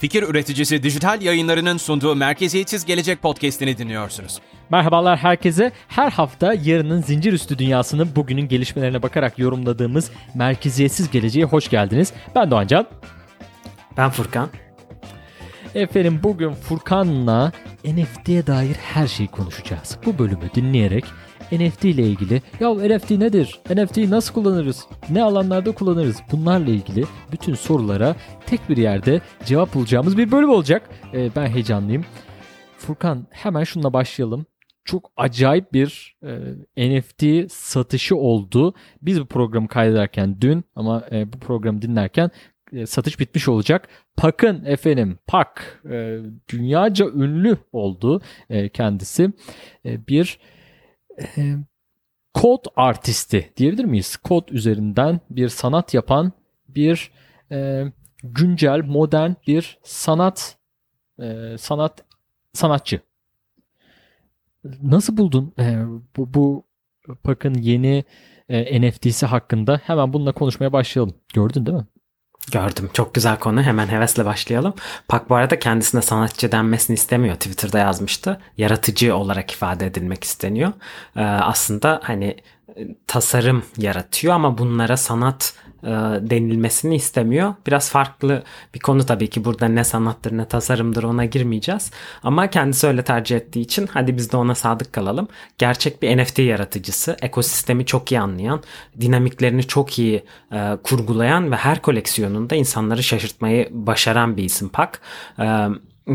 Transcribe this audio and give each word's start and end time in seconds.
Fikir 0.00 0.22
üreticisi 0.22 0.82
dijital 0.82 1.22
yayınlarının 1.22 1.76
sunduğu 1.76 2.16
Merkeziyetsiz 2.16 2.84
Gelecek 2.84 3.22
podcast'ini 3.22 3.78
dinliyorsunuz. 3.78 4.40
Merhabalar 4.70 5.18
herkese. 5.18 5.72
Her 5.88 6.10
hafta 6.10 6.54
yarının 6.54 7.02
zincir 7.02 7.32
üstü 7.32 7.58
dünyasını 7.58 8.16
bugünün 8.16 8.48
gelişmelerine 8.48 9.02
bakarak 9.02 9.38
yorumladığımız 9.38 10.10
Merkeziyetsiz 10.34 11.10
Geleceğe 11.10 11.44
hoş 11.44 11.68
geldiniz. 11.68 12.12
Ben 12.34 12.50
Doğancan. 12.50 12.86
Ben 13.96 14.10
Furkan. 14.10 14.48
Efendim 15.74 16.20
bugün 16.22 16.52
Furkan'la 16.52 17.52
NFT'ye 17.84 18.46
dair 18.46 18.74
her 18.74 19.06
şeyi 19.06 19.28
konuşacağız. 19.28 19.96
Bu 20.06 20.18
bölümü 20.18 20.50
dinleyerek 20.54 21.04
NFT 21.52 21.84
ile 21.84 22.02
ilgili 22.02 22.42
ya 22.60 22.74
NFT 22.74 23.10
nedir? 23.10 23.60
NFT'yi 23.70 24.10
nasıl 24.10 24.34
kullanırız? 24.34 24.86
Ne 25.10 25.22
alanlarda 25.22 25.72
kullanırız? 25.72 26.16
Bunlarla 26.32 26.70
ilgili 26.70 27.04
bütün 27.32 27.54
sorulara 27.54 28.16
tek 28.46 28.68
bir 28.68 28.76
yerde 28.76 29.20
cevap 29.44 29.74
bulacağımız 29.74 30.18
bir 30.18 30.32
bölüm 30.32 30.50
olacak. 30.50 30.90
Ee, 31.14 31.30
ben 31.36 31.46
heyecanlıyım. 31.46 32.04
Furkan 32.78 33.26
hemen 33.30 33.64
şununla 33.64 33.92
başlayalım. 33.92 34.46
Çok 34.84 35.10
acayip 35.16 35.72
bir 35.72 36.16
e, 36.76 36.98
NFT 36.98 37.52
satışı 37.52 38.16
oldu. 38.16 38.74
Biz 39.02 39.20
bu 39.20 39.26
programı 39.26 39.68
kaydederken 39.68 40.36
dün 40.40 40.64
ama 40.76 41.04
e, 41.12 41.32
bu 41.32 41.38
programı 41.38 41.82
dinlerken 41.82 42.30
e, 42.72 42.86
satış 42.86 43.20
bitmiş 43.20 43.48
olacak. 43.48 43.88
Pak'ın 44.16 44.64
efendim 44.64 45.18
Pak 45.26 45.82
e, 45.90 46.18
dünyaca 46.48 47.06
ünlü 47.06 47.56
oldu 47.72 48.20
e, 48.50 48.68
kendisi. 48.68 49.32
E, 49.84 50.06
bir 50.06 50.38
e, 51.20 51.56
kod 52.34 52.64
artisti 52.76 53.52
diyebilir 53.56 53.84
miyiz? 53.84 54.16
Kod 54.16 54.48
üzerinden 54.48 55.20
bir 55.30 55.48
sanat 55.48 55.94
yapan 55.94 56.32
bir 56.68 57.10
e, 57.50 57.84
güncel, 58.22 58.84
modern 58.84 59.32
bir 59.46 59.78
sanat 59.82 60.56
e, 61.20 61.56
sanat 61.58 62.04
sanatçı. 62.52 63.00
Nasıl 64.82 65.16
buldun 65.16 65.52
e, 65.58 65.84
bu, 66.16 66.34
bu 66.34 66.64
Pak'ın 67.22 67.54
yeni 67.54 68.04
e, 68.48 68.80
NFT'si 68.80 69.26
hakkında? 69.26 69.80
Hemen 69.84 70.12
bununla 70.12 70.32
konuşmaya 70.32 70.72
başlayalım. 70.72 71.14
Gördün 71.34 71.66
değil 71.66 71.78
mi? 71.78 71.86
Gördüm. 72.52 72.90
Çok 72.92 73.14
güzel 73.14 73.38
konu. 73.38 73.62
Hemen 73.62 73.88
hevesle 73.88 74.24
başlayalım. 74.24 74.74
Pak 75.08 75.30
bu 75.30 75.34
arada 75.34 75.58
kendisine 75.58 76.02
sanatçı 76.02 76.52
denmesini 76.52 76.94
istemiyor. 76.94 77.34
Twitter'da 77.34 77.78
yazmıştı. 77.78 78.40
Yaratıcı 78.58 79.16
olarak 79.16 79.52
ifade 79.52 79.86
edilmek 79.86 80.24
isteniyor. 80.24 80.72
Ee, 81.16 81.20
aslında 81.20 82.00
hani 82.02 82.36
tasarım 83.06 83.62
yaratıyor 83.76 84.34
ama 84.34 84.58
bunlara 84.58 84.96
sanat 84.96 85.54
e, 85.84 85.88
denilmesini 86.30 86.94
istemiyor. 86.94 87.54
Biraz 87.66 87.90
farklı 87.90 88.42
bir 88.74 88.80
konu 88.80 89.06
tabii 89.06 89.30
ki 89.30 89.44
burada 89.44 89.68
ne 89.68 89.84
sanattır 89.84 90.36
ne 90.36 90.44
tasarımdır 90.44 91.02
ona 91.02 91.24
girmeyeceğiz. 91.24 91.90
Ama 92.22 92.50
kendisi 92.50 92.86
öyle 92.86 93.02
tercih 93.02 93.36
ettiği 93.36 93.60
için 93.60 93.86
hadi 93.86 94.16
biz 94.16 94.32
de 94.32 94.36
ona 94.36 94.54
sadık 94.54 94.92
kalalım. 94.92 95.28
Gerçek 95.58 96.02
bir 96.02 96.18
NFT 96.18 96.38
yaratıcısı, 96.38 97.16
ekosistemi 97.22 97.86
çok 97.86 98.12
iyi 98.12 98.20
anlayan, 98.20 98.62
dinamiklerini 99.00 99.62
çok 99.62 99.98
iyi 99.98 100.24
e, 100.52 100.76
kurgulayan 100.84 101.50
ve 101.52 101.56
her 101.56 101.82
koleksiyonunda 101.82 102.54
insanları 102.54 103.02
şaşırtmayı 103.02 103.68
başaran 103.70 104.36
bir 104.36 104.44
isim 104.44 104.68
Pak. 104.68 105.00
E, 105.38 105.66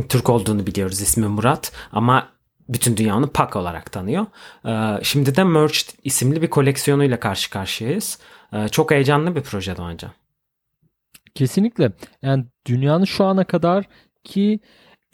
Türk 0.09 0.29
olduğunu 0.29 0.67
biliyoruz 0.67 1.01
ismi 1.01 1.27
Murat 1.27 1.71
ama 1.91 2.34
bütün 2.69 2.97
dünya 2.97 3.17
onu 3.17 3.27
Pak 3.27 3.55
olarak 3.55 3.91
tanıyor. 3.91 4.25
Ee, 4.65 5.03
şimdi 5.03 5.35
de 5.35 5.43
Merged 5.43 5.89
isimli 6.03 6.41
bir 6.41 6.49
koleksiyonuyla 6.49 7.19
karşı 7.19 7.49
karşıyayız. 7.49 8.19
Ee, 8.53 8.67
çok 8.67 8.91
heyecanlı 8.91 9.35
bir 9.35 9.41
proje 9.41 9.77
Doğancan. 9.77 10.11
Kesinlikle. 11.35 11.91
Yani 12.21 12.45
dünyanın 12.67 13.05
şu 13.05 13.25
ana 13.25 13.43
kadar 13.43 13.85
ki 14.23 14.59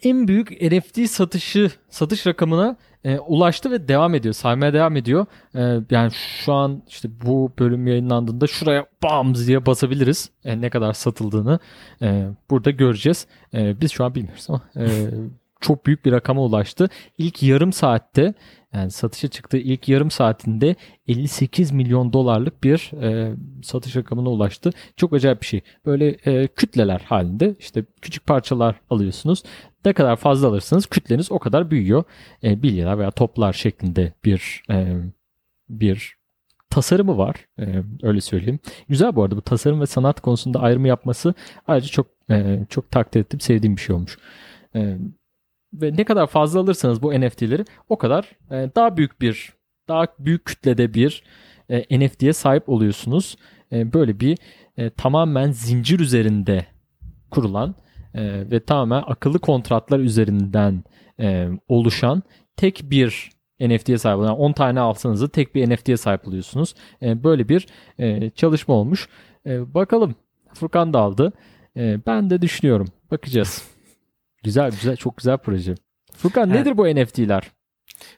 en 0.03 0.27
büyük 0.27 0.61
NFT 0.61 1.09
satışı 1.09 1.72
satış 1.89 2.27
rakamına 2.27 2.77
e, 3.03 3.19
ulaştı 3.19 3.72
ve 3.72 3.88
devam 3.88 4.16
ediyor. 4.16 4.33
Saymaya 4.33 4.73
devam 4.73 4.97
ediyor. 4.97 5.25
E, 5.55 5.79
yani 5.91 6.11
şu 6.45 6.53
an 6.53 6.83
işte 6.88 7.09
bu 7.25 7.51
bölüm 7.59 7.88
yayınlandığında 7.88 8.47
şuraya 8.47 8.85
bam 9.03 9.35
diye 9.35 9.66
basabiliriz. 9.66 10.29
E, 10.45 10.62
ne 10.62 10.69
kadar 10.69 10.94
satıldığını 10.94 11.59
e, 12.01 12.28
burada 12.50 12.72
göreceğiz. 12.72 13.28
E, 13.53 13.81
biz 13.81 13.91
şu 13.91 14.06
an 14.06 14.16
bilmiyoruz 14.16 14.47
ama 14.50 14.62
e, 14.75 14.85
çok 15.61 15.85
büyük 15.85 16.05
bir 16.05 16.11
rakama 16.11 16.41
ulaştı. 16.41 16.89
İlk 17.17 17.44
yarım 17.44 17.73
saatte 17.73 18.33
yani 18.73 18.91
satışa 18.91 19.27
çıktığı 19.27 19.57
ilk 19.57 19.89
yarım 19.89 20.11
saatinde 20.11 20.75
58 21.07 21.72
milyon 21.72 22.13
dolarlık 22.13 22.63
bir 22.63 22.91
e, 23.01 23.35
satış 23.63 23.95
rakamına 23.95 24.29
ulaştı. 24.29 24.69
Çok 24.97 25.13
acayip 25.13 25.41
bir 25.41 25.45
şey. 25.45 25.61
Böyle 25.85 26.07
e, 26.09 26.47
kütleler 26.47 27.00
halinde 27.00 27.55
işte 27.59 27.85
küçük 28.01 28.25
parçalar 28.25 28.75
alıyorsunuz. 28.89 29.44
Ne 29.85 29.94
kadar 29.94 30.16
fazla 30.16 30.47
alırsanız 30.47 30.85
kütleniz 30.85 31.31
o 31.31 31.39
kadar 31.39 31.71
büyüyor. 31.71 32.03
E, 32.44 32.63
bilyeler 32.63 33.00
veya 33.00 33.11
toplar 33.11 33.53
şeklinde 33.53 34.13
bir 34.25 34.63
e, 34.69 34.97
bir 35.69 36.16
tasarımı 36.69 37.17
var. 37.17 37.35
E, 37.59 37.83
öyle 38.03 38.21
söyleyeyim. 38.21 38.59
Güzel 38.89 39.16
bu 39.16 39.23
arada 39.23 39.35
bu 39.38 39.41
tasarım 39.41 39.81
ve 39.81 39.85
sanat 39.85 40.21
konusunda 40.21 40.59
ayrımı 40.59 40.88
yapması 40.88 41.33
ayrıca 41.67 41.89
çok 41.89 42.07
e, 42.29 42.66
çok 42.69 42.91
takdir 42.91 43.19
ettim, 43.19 43.39
sevdiğim 43.39 43.75
bir 43.75 43.81
şey 43.81 43.95
olmuş. 43.95 44.17
E, 44.75 44.97
ve 45.73 45.97
ne 45.97 46.03
kadar 46.03 46.27
fazla 46.27 46.59
alırsanız 46.59 47.01
bu 47.01 47.13
NFT'leri 47.21 47.65
o 47.89 47.97
kadar 47.97 48.31
e, 48.51 48.71
daha 48.75 48.97
büyük 48.97 49.21
bir 49.21 49.53
daha 49.87 50.07
büyük 50.19 50.45
kütlede 50.45 50.93
bir 50.93 51.23
e, 51.69 51.99
NFT'ye 51.99 52.33
sahip 52.33 52.69
oluyorsunuz. 52.69 53.35
E, 53.71 53.93
böyle 53.93 54.19
bir 54.19 54.37
e, 54.77 54.89
tamamen 54.89 55.51
zincir 55.51 55.99
üzerinde 55.99 56.65
kurulan 57.31 57.75
e, 58.13 58.51
ve 58.51 58.59
tamamen 58.59 59.03
akıllı 59.07 59.39
kontratlar 59.39 59.99
üzerinden 59.99 60.83
e, 61.19 61.49
oluşan 61.67 62.23
tek 62.57 62.81
bir 62.83 63.31
NFT'ye 63.61 63.97
sahip 63.97 64.17
oluyor. 64.17 64.29
Yani 64.31 64.39
10 64.39 64.53
tane 64.53 64.79
alsanız 64.79 65.29
tek 65.31 65.55
bir 65.55 65.69
NFT'ye 65.69 65.97
sahip 65.97 66.27
oluyorsunuz. 66.27 66.75
E, 67.01 67.23
böyle 67.23 67.49
bir 67.49 67.67
e, 67.99 68.29
çalışma 68.29 68.73
olmuş. 68.73 69.09
E, 69.45 69.73
bakalım 69.73 70.15
Furkan 70.53 70.93
da 70.93 70.99
aldı. 70.99 71.33
E, 71.77 71.99
ben 72.05 72.29
de 72.29 72.41
düşünüyorum. 72.41 72.88
Bakacağız. 73.11 73.71
Güzel 74.44 74.72
güzel 74.72 74.96
çok 74.96 75.18
güzel 75.18 75.38
proje. 75.38 75.75
Furkan 76.18 76.50
evet. 76.50 76.59
nedir 76.59 76.78
bu 76.78 76.88
NFT'ler? 76.88 77.52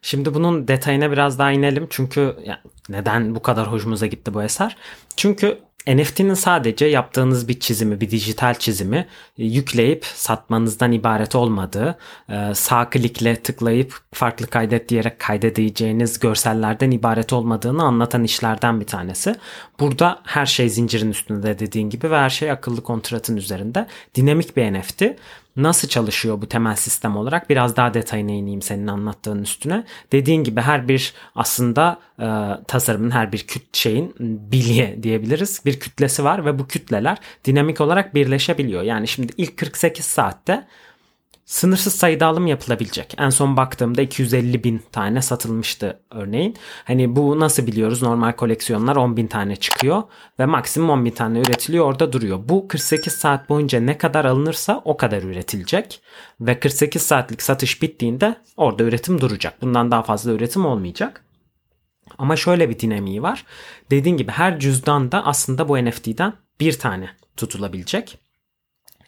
Şimdi 0.01 0.33
bunun 0.33 0.67
detayına 0.67 1.11
biraz 1.11 1.39
daha 1.39 1.51
inelim 1.51 1.87
çünkü 1.89 2.35
yani 2.45 2.59
neden 2.89 3.35
bu 3.35 3.41
kadar 3.41 3.71
hoşumuza 3.71 4.05
gitti 4.05 4.33
bu 4.33 4.43
eser? 4.43 4.77
Çünkü 5.15 5.59
NFT'nin 5.87 6.33
sadece 6.33 6.85
yaptığınız 6.85 7.47
bir 7.47 7.59
çizimi, 7.59 8.01
bir 8.01 8.11
dijital 8.11 8.53
çizimi 8.53 9.07
e, 9.37 9.45
yükleyip 9.45 10.05
satmanızdan 10.05 10.91
ibaret 10.91 11.35
olmadığı, 11.35 11.97
e, 12.29 12.53
sağ 12.53 12.89
klikle 12.89 13.35
tıklayıp 13.35 13.93
farklı 14.13 14.47
kaydet 14.47 14.89
diyerek 14.89 15.19
kaydedeceğiniz 15.19 16.19
görsellerden 16.19 16.91
ibaret 16.91 17.33
olmadığını 17.33 17.83
anlatan 17.83 18.23
işlerden 18.23 18.79
bir 18.79 18.85
tanesi. 18.85 19.35
Burada 19.79 20.21
her 20.23 20.45
şey 20.45 20.69
zincirin 20.69 21.11
üstünde 21.11 21.59
dediğin 21.59 21.89
gibi 21.89 22.11
ve 22.11 22.17
her 22.17 22.29
şey 22.29 22.51
akıllı 22.51 22.83
kontratın 22.83 23.37
üzerinde. 23.37 23.87
Dinamik 24.15 24.57
bir 24.57 24.73
NFT 24.73 25.03
Nasıl 25.55 25.87
çalışıyor 25.87 26.41
bu 26.41 26.47
temel 26.47 26.75
sistem 26.75 27.17
olarak? 27.17 27.49
Biraz 27.49 27.75
daha 27.75 27.93
detayına 27.93 28.31
ineyim 28.31 28.61
senin 28.61 28.87
anlattığın 28.87 29.43
üstüne. 29.43 29.83
Dediğin 30.11 30.43
gibi 30.43 30.61
her 30.61 30.87
bir 30.87 31.13
aslında 31.35 31.99
e, 32.19 32.27
tasarımın 32.67 33.11
her 33.11 33.31
bir 33.31 33.47
küt 33.47 33.77
şeyin 33.77 34.15
bilye 34.51 35.03
diyebiliriz. 35.03 35.61
Bir 35.65 35.79
kütlesi 35.79 36.23
var 36.23 36.45
ve 36.45 36.59
bu 36.59 36.67
kütleler 36.67 37.17
dinamik 37.45 37.81
olarak 37.81 38.15
birleşebiliyor. 38.15 38.81
Yani 38.81 39.07
şimdi 39.07 39.33
ilk 39.37 39.57
48 39.57 40.05
saatte 40.05 40.67
sınırsız 41.45 41.95
sayıda 41.95 42.27
alım 42.27 42.47
yapılabilecek. 42.47 43.15
En 43.17 43.29
son 43.29 43.57
baktığımda 43.57 44.01
250 44.01 44.63
bin 44.63 44.81
tane 44.91 45.21
satılmıştı 45.21 45.99
örneğin. 46.11 46.55
Hani 46.85 47.15
bu 47.15 47.39
nasıl 47.39 47.67
biliyoruz? 47.67 48.01
Normal 48.01 48.31
koleksiyonlar 48.31 48.95
10 48.95 49.17
bin 49.17 49.27
tane 49.27 49.55
çıkıyor 49.55 50.03
ve 50.39 50.45
maksimum 50.45 50.89
10 50.89 51.05
bin 51.05 51.11
tane 51.11 51.39
üretiliyor 51.39 51.85
orada 51.85 52.13
duruyor. 52.13 52.39
Bu 52.49 52.67
48 52.67 53.13
saat 53.13 53.49
boyunca 53.49 53.79
ne 53.79 53.97
kadar 53.97 54.25
alınırsa 54.25 54.81
o 54.85 54.97
kadar 54.97 55.23
üretilecek 55.23 56.01
ve 56.41 56.59
48 56.59 57.01
saatlik 57.01 57.41
satış 57.41 57.81
bittiğinde 57.81 58.35
orada 58.57 58.83
üretim 58.83 59.21
duracak. 59.21 59.61
Bundan 59.61 59.91
daha 59.91 60.03
fazla 60.03 60.31
üretim 60.31 60.65
olmayacak. 60.65 61.25
Ama 62.17 62.35
şöyle 62.35 62.69
bir 62.69 62.79
dinamiği 62.79 63.23
var. 63.23 63.45
Dediğim 63.91 64.17
gibi 64.17 64.31
her 64.31 64.59
cüzdan 64.59 65.11
da 65.11 65.25
aslında 65.25 65.69
bu 65.69 65.85
NFT'den 65.85 66.33
bir 66.59 66.79
tane 66.79 67.09
tutulabilecek. 67.37 68.22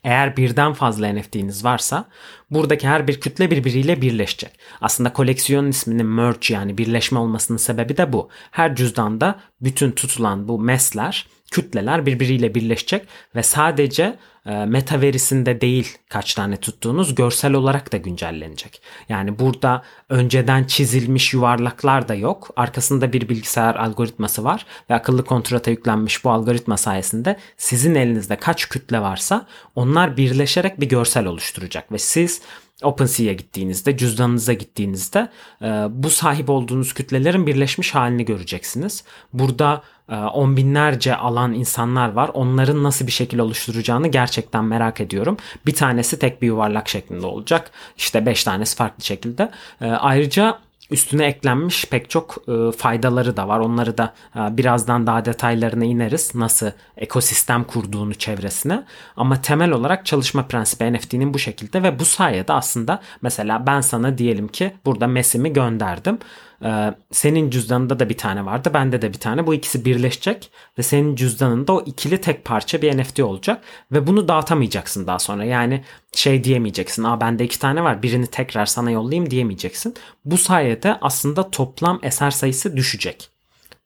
Eğer 0.06 0.38
birden 0.38 0.74
fazla 0.74 1.13
NFT'niz 1.13 1.66
varsa 1.66 2.06
buradaki 2.52 2.88
her 2.88 3.07
bir 3.07 3.19
kütle 3.19 3.52
birbiriyle 3.52 4.02
birleşecek. 4.02 4.52
Aslında 4.81 5.13
koleksiyon 5.13 5.68
isminin 5.68 6.06
merge 6.06 6.54
yani 6.54 6.78
birleşme 6.78 7.19
olmasının 7.19 7.57
sebebi 7.57 7.98
de 7.98 8.13
bu. 8.13 8.30
Her 8.52 8.75
cüzdanda 8.75 9.40
bütün 9.62 9.92
tutulan 9.92 10.48
bu 10.48 10.60
mesler 10.60 11.28
kütleler 11.56 12.06
birbiriyle 12.06 12.56
birleşecek 12.56 13.07
ve 13.36 13.44
sadece 13.44 14.18
e, 14.46 14.66
meta 14.66 15.02
verisinde 15.02 15.62
değil 15.62 15.98
kaç 16.10 16.34
tane 16.34 16.57
tuttuğunuz 16.57 17.16
görsel 17.16 17.54
olarak 17.54 17.94
da 17.94 17.98
güncellenecek. 17.98 18.81
Yani 19.10 19.40
burada 19.40 19.84
önceden 20.10 20.63
çizilmiş 20.63 21.34
yuvarlaklar 21.34 22.07
da 22.07 22.16
yok. 22.16 22.50
Arkasında 22.56 23.13
bir 23.13 23.30
bilgisayar 23.30 23.75
algoritması 23.75 24.44
var 24.44 24.66
ve 24.90 24.94
akıllı 24.96 25.25
kontrata 25.25 25.72
yüklenmiş 25.72 26.24
bu 26.24 26.30
algoritma 26.30 26.78
sayesinde 26.78 27.38
sizin 27.58 27.96
elinizde 27.96 28.36
kaç 28.36 28.69
kütle 28.69 29.01
varsa 29.01 29.48
onlar 29.75 30.18
birleşerek 30.18 30.80
bir 30.80 30.90
görsel 30.90 31.25
oluşturacak 31.25 31.92
ve 31.92 31.98
siz 31.98 32.42
OpenSea'ya 32.83 33.33
gittiğinizde, 33.33 33.98
cüzdanınıza 33.98 34.54
gittiğinizde 34.54 35.30
e, 35.62 35.66
bu 35.89 36.10
sahip 36.10 36.50
olduğunuz 36.50 36.94
kütlelerin 36.94 37.48
birleşmiş 37.48 37.95
halini 37.95 38.25
göreceksiniz. 38.25 39.04
Burada 39.33 39.83
e, 40.10 40.16
on 40.16 40.57
binlerce 40.57 41.16
alan 41.16 41.54
insanlar 41.54 42.12
var. 42.12 42.31
Onların 42.33 42.83
nasıl 42.83 43.07
bir 43.07 43.12
şekil 43.12 43.39
oluşturacağını 43.39 44.07
gerçekten 44.07 44.66
merak 44.66 45.01
ediyorum. 45.01 45.38
Bir 45.66 45.74
tanesi 45.74 46.19
tek 46.19 46.42
bir 46.42 46.48
yuvarlak 46.48 46.89
şeklinde 46.89 47.25
olacak. 47.25 47.72
İşte 47.98 48.25
beş 48.25 48.44
tanesi 48.44 48.75
farklı 48.75 49.04
şekilde. 49.04 49.51
E, 49.81 49.86
ayrıca 49.86 50.60
üstüne 50.92 51.26
eklenmiş 51.26 51.86
pek 51.86 52.10
çok 52.10 52.36
e, 52.48 52.72
faydaları 52.78 53.38
da 53.38 53.48
var. 53.48 53.60
Onları 53.60 53.98
da 53.98 54.14
e, 54.36 54.58
birazdan 54.58 55.08
daha 55.08 55.26
detaylarına 55.26 55.86
ineriz. 55.86 56.36
Nasıl 56.36 56.72
ekosistem 56.98 57.64
kurduğunu 57.64 58.14
çevresine. 58.14 58.84
Ama 59.18 59.42
temel 59.42 59.72
olarak 59.72 60.06
çalışma 60.06 60.48
prensibi 60.48 60.94
NFT'nin 60.94 61.34
bu 61.34 61.40
şekilde 61.40 61.84
ve 61.84 62.00
bu 62.00 62.06
sayede 62.06 62.54
aslında 62.54 63.02
mesela 63.22 63.68
ben 63.68 63.82
sana 63.82 64.18
diyelim 64.18 64.48
ki 64.48 64.74
burada 64.86 65.08
mesimi 65.08 65.54
gönderdim. 65.54 66.20
Ee, 66.63 66.94
senin 67.12 67.50
cüzdanında 67.50 68.00
da 68.00 68.10
bir 68.10 68.18
tane 68.18 68.46
vardı. 68.46 68.72
Bende 68.74 69.02
de 69.02 69.13
bir 69.13 69.19
tane. 69.19 69.48
Bu 69.48 69.54
ikisi 69.54 69.86
birleşecek 69.86 70.52
ve 70.78 70.84
senin 70.84 71.16
cüzdanında 71.16 71.74
o 71.74 71.81
ikili 71.86 72.22
tek 72.22 72.46
parça 72.46 72.81
bir 72.81 72.98
NFT 72.98 73.19
olacak 73.19 73.63
ve 73.92 74.07
bunu 74.07 74.28
dağıtamayacaksın 74.28 75.07
daha 75.07 75.19
sonra. 75.19 75.44
Yani 75.44 75.84
şey 76.16 76.44
diyemeyeceksin. 76.44 77.04
Aa 77.04 77.22
bende 77.22 77.46
iki 77.46 77.60
tane 77.60 77.84
var. 77.84 78.04
Birini 78.04 78.28
tekrar 78.28 78.66
sana 78.66 78.92
yollayayım 78.92 79.30
diyemeyeceksin. 79.31 79.96
Bu 80.25 80.38
sayede 80.38 80.98
aslında 81.02 81.52
toplam 81.52 82.00
eser 82.04 82.31
sayısı 82.31 82.78
düşecek. 82.78 83.30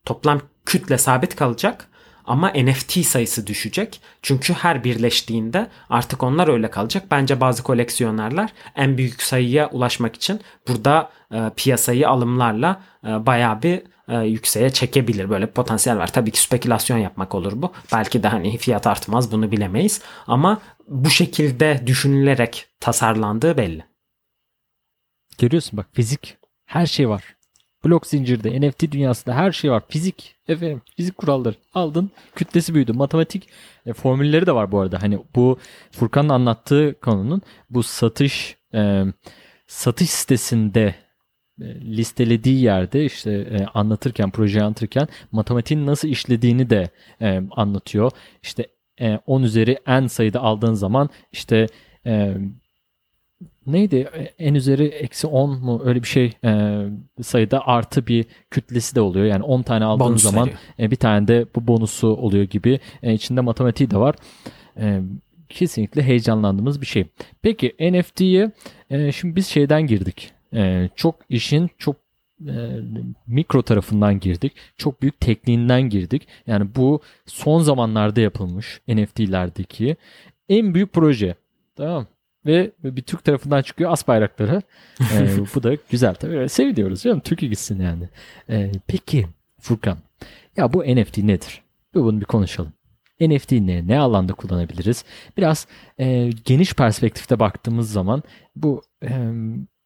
Toplam 0.05 0.41
kütle 0.65 0.97
sabit 0.97 1.35
kalacak 1.35 1.89
ama 2.29 2.49
NFT 2.49 3.05
sayısı 3.05 3.47
düşecek. 3.47 4.01
Çünkü 4.21 4.53
her 4.53 4.83
birleştiğinde 4.83 5.67
artık 5.89 6.23
onlar 6.23 6.47
öyle 6.47 6.69
kalacak. 6.69 7.03
Bence 7.11 7.41
bazı 7.41 7.63
koleksiyonerler 7.63 8.49
en 8.75 8.97
büyük 8.97 9.21
sayıya 9.21 9.69
ulaşmak 9.69 10.15
için 10.15 10.39
burada 10.67 11.09
e, 11.31 11.51
piyasayı 11.55 12.09
alımlarla 12.09 12.81
e, 13.03 13.25
bayağı 13.25 13.61
bir 13.61 13.81
e, 14.07 14.17
yükseğe 14.17 14.69
çekebilir. 14.69 15.29
Böyle 15.29 15.47
bir 15.47 15.51
potansiyel 15.51 15.97
var. 15.97 16.13
Tabii 16.13 16.31
ki 16.31 16.41
spekülasyon 16.41 16.97
yapmak 16.97 17.35
olur 17.35 17.53
bu. 17.55 17.73
Belki 17.93 18.23
de 18.23 18.27
hani 18.27 18.57
fiyat 18.57 18.87
artmaz 18.87 19.31
bunu 19.31 19.51
bilemeyiz. 19.51 20.01
Ama 20.27 20.61
bu 20.87 21.09
şekilde 21.09 21.83
düşünülerek 21.85 22.67
tasarlandığı 22.79 23.57
belli. 23.57 23.85
Görüyorsun 25.37 25.77
bak 25.77 25.87
fizik 25.93 26.37
her 26.65 26.85
şey 26.85 27.09
var. 27.09 27.38
Blok 27.85 28.07
zincirde, 28.07 28.61
NFT 28.61 28.91
dünyasında 28.91 29.35
her 29.35 29.51
şey 29.51 29.71
var. 29.71 29.83
Fizik, 29.89 30.35
efendim, 30.47 30.81
fizik 30.97 31.17
kuralları. 31.17 31.55
Aldın, 31.73 32.11
kütlesi 32.35 32.73
büyüdü. 32.73 32.93
Matematik 32.93 33.49
e, 33.85 33.93
formülleri 33.93 34.45
de 34.45 34.55
var 34.55 34.71
bu 34.71 34.79
arada. 34.79 35.01
Hani 35.01 35.19
bu 35.35 35.57
Furkan'ın 35.91 36.29
anlattığı 36.29 36.95
konunun 37.01 37.41
bu 37.69 37.83
satış 37.83 38.57
e, 38.73 39.03
satış 39.67 40.09
sitesinde 40.09 40.95
e, 41.61 41.65
listelediği 41.81 42.63
yerde 42.63 43.05
işte 43.05 43.31
e, 43.31 43.65
anlatırken, 43.73 44.31
projeyi 44.31 44.63
anlatırken 44.63 45.07
matematiğin 45.31 45.85
nasıl 45.85 46.07
işlediğini 46.07 46.69
de 46.69 46.89
e, 47.21 47.41
anlatıyor. 47.51 48.11
İşte 48.43 48.67
e, 49.01 49.19
10 49.25 49.43
üzeri 49.43 49.77
n 49.87 50.09
sayıda 50.09 50.41
aldığın 50.41 50.73
zaman 50.73 51.09
işte 51.31 51.67
e, 52.05 52.37
neydi 53.67 54.09
en 54.39 54.53
üzeri 54.53 54.85
eksi 54.85 55.27
10 55.27 55.59
mu 55.59 55.81
öyle 55.85 56.03
bir 56.03 56.07
şey 56.07 56.33
e, 56.43 56.83
sayıda 57.21 57.67
artı 57.67 58.07
bir 58.07 58.25
kütlesi 58.51 58.95
de 58.95 59.01
oluyor. 59.01 59.25
Yani 59.25 59.43
10 59.43 59.61
tane 59.61 59.85
aldığın 59.85 60.07
Bonus 60.07 60.23
zaman 60.23 60.49
e, 60.79 60.91
bir 60.91 60.95
tane 60.95 61.27
de 61.27 61.45
bu 61.55 61.67
bonusu 61.67 62.07
oluyor 62.07 62.43
gibi. 62.43 62.79
E, 63.03 63.13
içinde 63.13 63.41
matematiği 63.41 63.91
de 63.91 63.97
var. 63.97 64.15
E, 64.77 65.01
kesinlikle 65.49 66.03
heyecanlandığımız 66.03 66.81
bir 66.81 66.85
şey. 66.85 67.05
Peki 67.41 67.75
NFT'ye 67.79 68.51
e, 68.89 69.11
şimdi 69.11 69.35
biz 69.35 69.47
şeyden 69.47 69.87
girdik. 69.87 70.31
E, 70.53 70.89
çok 70.95 71.15
işin 71.29 71.69
çok 71.77 71.95
e, 72.47 72.53
mikro 73.27 73.61
tarafından 73.61 74.19
girdik. 74.19 74.53
Çok 74.77 75.01
büyük 75.01 75.19
tekniğinden 75.19 75.81
girdik. 75.81 76.27
Yani 76.47 76.75
bu 76.75 77.01
son 77.25 77.61
zamanlarda 77.61 78.21
yapılmış 78.21 78.81
NFT'lerdeki 78.87 79.95
en 80.49 80.73
büyük 80.73 80.93
proje. 80.93 81.35
Tamam 81.75 82.07
ve 82.45 82.71
bir 82.83 83.01
Türk 83.01 83.23
tarafından 83.23 83.61
çıkıyor 83.61 83.91
as 83.91 84.07
bayrakları. 84.07 84.61
ee, 85.13 85.29
bu 85.55 85.63
da 85.63 85.75
güzel 85.89 86.15
tabii. 86.15 86.49
Seviyoruz 86.49 87.01
canım. 87.01 87.19
Türkiye 87.19 87.49
gitsin 87.49 87.81
yani. 87.81 88.09
Ee, 88.49 88.71
peki 88.87 89.27
Furkan. 89.59 89.97
Ya 90.57 90.73
bu 90.73 90.83
NFT 90.83 91.17
nedir? 91.17 91.61
Bir 91.95 91.99
bunu 91.99 92.19
bir 92.19 92.25
konuşalım. 92.25 92.73
NFT 93.21 93.51
ne? 93.51 93.87
Ne 93.87 93.99
alanda 93.99 94.33
kullanabiliriz? 94.33 95.05
Biraz 95.37 95.67
e, 95.99 96.29
geniş 96.45 96.73
perspektifte 96.73 97.39
baktığımız 97.39 97.91
zaman 97.91 98.23
bu 98.55 98.81
e, 99.03 99.09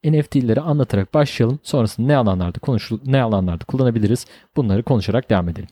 NFT'leri 0.03 0.61
anlatarak 0.61 1.13
başlayalım. 1.13 1.59
Sonrasında 1.63 2.07
ne 2.07 2.17
alanlarda 2.17 2.59
konuşul 2.59 2.99
ne 3.05 3.21
alanlarda 3.21 3.65
kullanabiliriz? 3.65 4.25
Bunları 4.55 4.83
konuşarak 4.83 5.29
devam 5.29 5.49
edelim. 5.49 5.69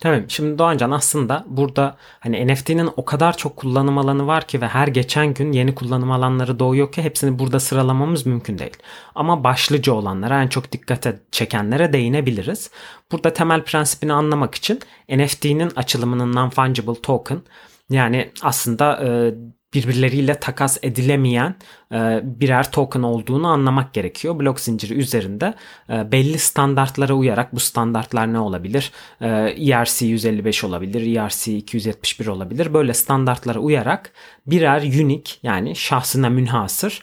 Tamam 0.00 0.22
şimdi 0.28 0.58
Doğancan 0.58 0.90
aslında 0.90 1.44
burada 1.48 1.96
hani 2.20 2.46
NFT'nin 2.46 2.90
o 2.96 3.04
kadar 3.04 3.36
çok 3.36 3.56
kullanım 3.56 3.98
alanı 3.98 4.26
var 4.26 4.46
ki 4.46 4.60
ve 4.60 4.66
her 4.68 4.88
geçen 4.88 5.34
gün 5.34 5.52
yeni 5.52 5.74
kullanım 5.74 6.10
alanları 6.10 6.58
doğuyor 6.58 6.92
ki 6.92 7.02
hepsini 7.02 7.38
burada 7.38 7.60
sıralamamız 7.60 8.26
mümkün 8.26 8.58
değil. 8.58 8.76
Ama 9.14 9.44
başlıca 9.44 9.92
olanlara 9.92 10.42
en 10.42 10.48
çok 10.48 10.72
dikkate 10.72 11.20
çekenlere 11.30 11.92
değinebiliriz. 11.92 12.70
Burada 13.12 13.32
temel 13.32 13.64
prensibini 13.64 14.12
anlamak 14.12 14.54
için 14.54 14.80
NFT'nin 15.08 15.70
açılımının 15.76 16.32
non-fungible 16.32 17.00
token 17.02 17.42
yani 17.90 18.32
aslında 18.42 19.04
e, 19.04 19.34
birbirleriyle 19.74 20.34
takas 20.34 20.78
edilemeyen 20.82 21.54
e, 21.92 22.20
birer 22.22 22.70
token 22.70 23.02
olduğunu 23.02 23.48
anlamak 23.48 23.94
gerekiyor. 23.94 24.38
Blok 24.38 24.60
zinciri 24.60 24.94
üzerinde 24.94 25.54
e, 25.90 26.12
belli 26.12 26.38
standartlara 26.38 27.14
uyarak 27.14 27.54
bu 27.54 27.60
standartlar 27.60 28.32
ne 28.32 28.38
olabilir? 28.38 28.92
E, 29.20 29.28
ERC 29.28 30.06
155 30.06 30.64
olabilir, 30.64 31.16
ERC 31.16 31.56
271 31.56 32.26
olabilir. 32.26 32.74
Böyle 32.74 32.94
standartlara 32.94 33.58
uyarak 33.58 34.12
birer 34.46 34.82
unique 34.82 35.34
yani 35.42 35.76
şahsına 35.76 36.28
münhasır 36.28 37.02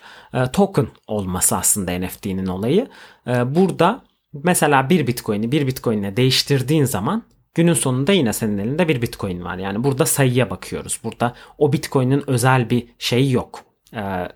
token 0.53 0.87
olması 1.07 1.57
aslında 1.57 1.99
NFT'nin 1.99 2.45
olayı. 2.45 2.87
Burada 3.27 4.01
mesela 4.33 4.89
bir 4.89 5.07
bitcoin'i 5.07 5.51
bir 5.51 5.67
bitcoin'e 5.67 6.17
değiştirdiğin 6.17 6.85
zaman 6.85 7.23
Günün 7.57 7.73
sonunda 7.73 8.11
yine 8.11 8.33
senin 8.33 8.57
elinde 8.57 8.87
bir 8.87 9.01
bitcoin 9.01 9.43
var. 9.43 9.57
Yani 9.57 9.83
burada 9.83 10.05
sayıya 10.05 10.49
bakıyoruz. 10.49 10.99
Burada 11.03 11.33
o 11.57 11.73
bitcoin'in 11.73 12.29
özel 12.29 12.69
bir 12.69 12.87
şeyi 12.99 13.31
yok. 13.31 13.63
Ee, 13.93 14.27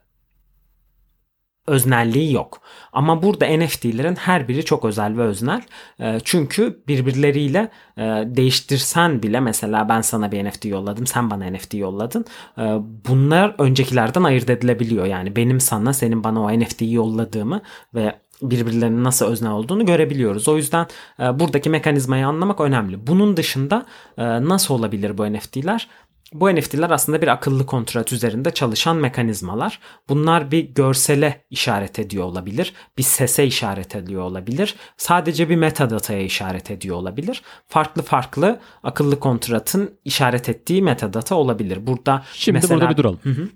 öznelliği 1.67 2.33
yok. 2.33 2.61
Ama 2.93 3.23
burada 3.23 3.57
NFT'lerin 3.57 4.15
her 4.15 4.47
biri 4.47 4.65
çok 4.65 4.85
özel 4.85 5.17
ve 5.17 5.21
öznel. 5.21 5.61
E, 5.99 6.19
çünkü 6.23 6.83
birbirleriyle 6.87 7.69
e, 7.97 8.01
değiştirsen 8.25 9.23
bile 9.23 9.39
mesela 9.39 9.89
ben 9.89 10.01
sana 10.01 10.31
bir 10.31 10.45
NFT 10.45 10.65
yolladım, 10.65 11.07
sen 11.07 11.31
bana 11.31 11.45
NFT 11.45 11.73
yolladın. 11.73 12.25
E, 12.57 12.63
bunlar 13.09 13.55
öncekilerden 13.57 14.23
ayırt 14.23 14.49
edilebiliyor. 14.49 15.05
Yani 15.05 15.35
benim 15.35 15.59
sana, 15.59 15.93
senin 15.93 16.23
bana 16.23 16.41
o 16.41 16.59
NFT'yi 16.59 16.93
yolladığımı 16.93 17.61
ve 17.95 18.15
birbirlerinin 18.41 19.03
nasıl 19.03 19.25
öznel 19.25 19.51
olduğunu 19.51 19.85
görebiliyoruz. 19.85 20.47
O 20.47 20.57
yüzden 20.57 20.87
e, 21.19 21.39
buradaki 21.39 21.69
mekanizmayı 21.69 22.27
anlamak 22.27 22.61
önemli. 22.61 23.07
Bunun 23.07 23.37
dışında 23.37 23.85
e, 24.17 24.23
nasıl 24.23 24.73
olabilir 24.73 25.17
bu 25.17 25.33
NFT'ler? 25.33 25.87
Bu 26.33 26.55
NFT'ler 26.55 26.89
aslında 26.89 27.21
bir 27.21 27.27
akıllı 27.27 27.65
kontrat 27.65 28.13
üzerinde 28.13 28.51
çalışan 28.51 28.97
mekanizmalar. 28.97 29.79
Bunlar 30.09 30.51
bir 30.51 30.63
görsele 30.63 31.45
işaret 31.49 31.99
ediyor 31.99 32.23
olabilir, 32.23 32.73
bir 32.97 33.03
sese 33.03 33.45
işaret 33.45 33.95
ediyor 33.95 34.21
olabilir, 34.21 34.75
sadece 34.97 35.49
bir 35.49 35.55
metadataya 35.55 36.21
işaret 36.21 36.71
ediyor 36.71 36.95
olabilir. 36.95 37.41
Farklı 37.67 38.01
farklı 38.01 38.59
akıllı 38.83 39.19
kontratın 39.19 39.99
işaret 40.05 40.49
ettiği 40.49 40.81
metadata 40.81 41.35
olabilir. 41.35 41.87
Burada 41.87 42.23
Şimdi 42.33 42.55
mesela... 42.55 42.79
burada 42.79 42.91
bir 42.91 42.97
duralım. 42.97 43.19
Hı 43.23 43.29
hı. 43.29 43.49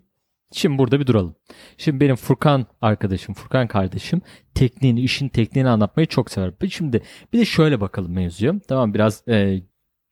Şimdi 0.56 0.78
burada 0.78 1.00
bir 1.00 1.08
duralım. 1.08 1.36
Şimdi 1.78 2.00
benim 2.00 2.16
Furkan 2.16 2.66
arkadaşım, 2.82 3.36
Furkan 3.36 3.68
kardeşim 3.68 4.22
tekniğini, 4.54 5.02
işin 5.02 5.30
tekniğini 5.30 5.70
anlatmayı 5.70 6.08
çok 6.08 6.32
sever. 6.32 6.54
Şimdi 6.70 7.02
bir 7.34 7.40
de 7.40 7.46
şöyle 7.46 7.82
bakalım 7.82 8.12
mevzuya. 8.12 8.54
Tamam 8.68 8.94
biraz 8.94 9.28
e, 9.28 9.62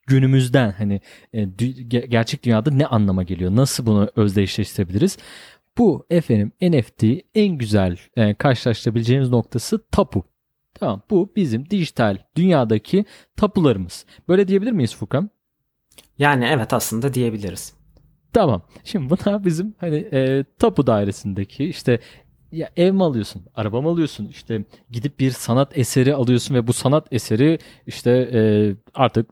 günümüzden 0.07 0.71
hani 0.71 1.01
e, 1.33 1.43
dü- 1.43 2.05
gerçek 2.05 2.43
dünyada 2.43 2.71
ne 2.71 2.85
anlama 2.85 3.23
geliyor? 3.23 3.55
Nasıl 3.55 3.85
bunu 3.85 4.09
özdeşleştirebiliriz? 4.15 5.17
Bu 5.77 6.05
efendim 6.09 6.51
NFT 6.61 7.03
en 7.35 7.57
güzel 7.57 7.97
e, 8.17 8.33
karşılaştırabileceğimiz 8.33 9.29
noktası 9.29 9.85
tapu. 9.91 10.23
Tamam 10.73 11.01
bu 11.09 11.33
bizim 11.35 11.69
dijital 11.69 12.17
dünyadaki 12.35 13.05
tapularımız. 13.35 14.05
Böyle 14.27 14.47
diyebilir 14.47 14.71
miyiz 14.71 14.95
Furkan? 14.95 15.29
Yani 16.17 16.45
evet 16.45 16.73
aslında 16.73 17.13
diyebiliriz. 17.13 17.82
Tamam. 18.33 18.61
Şimdi 18.83 19.09
bunlar 19.09 19.45
bizim 19.45 19.75
hani 19.77 19.95
e, 19.95 20.45
tapu 20.59 20.87
dairesindeki 20.87 21.65
işte 21.65 21.99
ya 22.51 22.69
ev 22.77 22.93
mi 22.93 23.03
alıyorsun, 23.03 23.45
araba 23.55 23.81
mı 23.81 23.89
alıyorsun, 23.89 24.27
işte 24.27 24.65
gidip 24.91 25.19
bir 25.19 25.31
sanat 25.31 25.77
eseri 25.77 26.15
alıyorsun 26.15 26.55
ve 26.55 26.67
bu 26.67 26.73
sanat 26.73 27.13
eseri 27.13 27.59
işte 27.87 28.11
e, 28.33 28.41
artık 28.93 29.29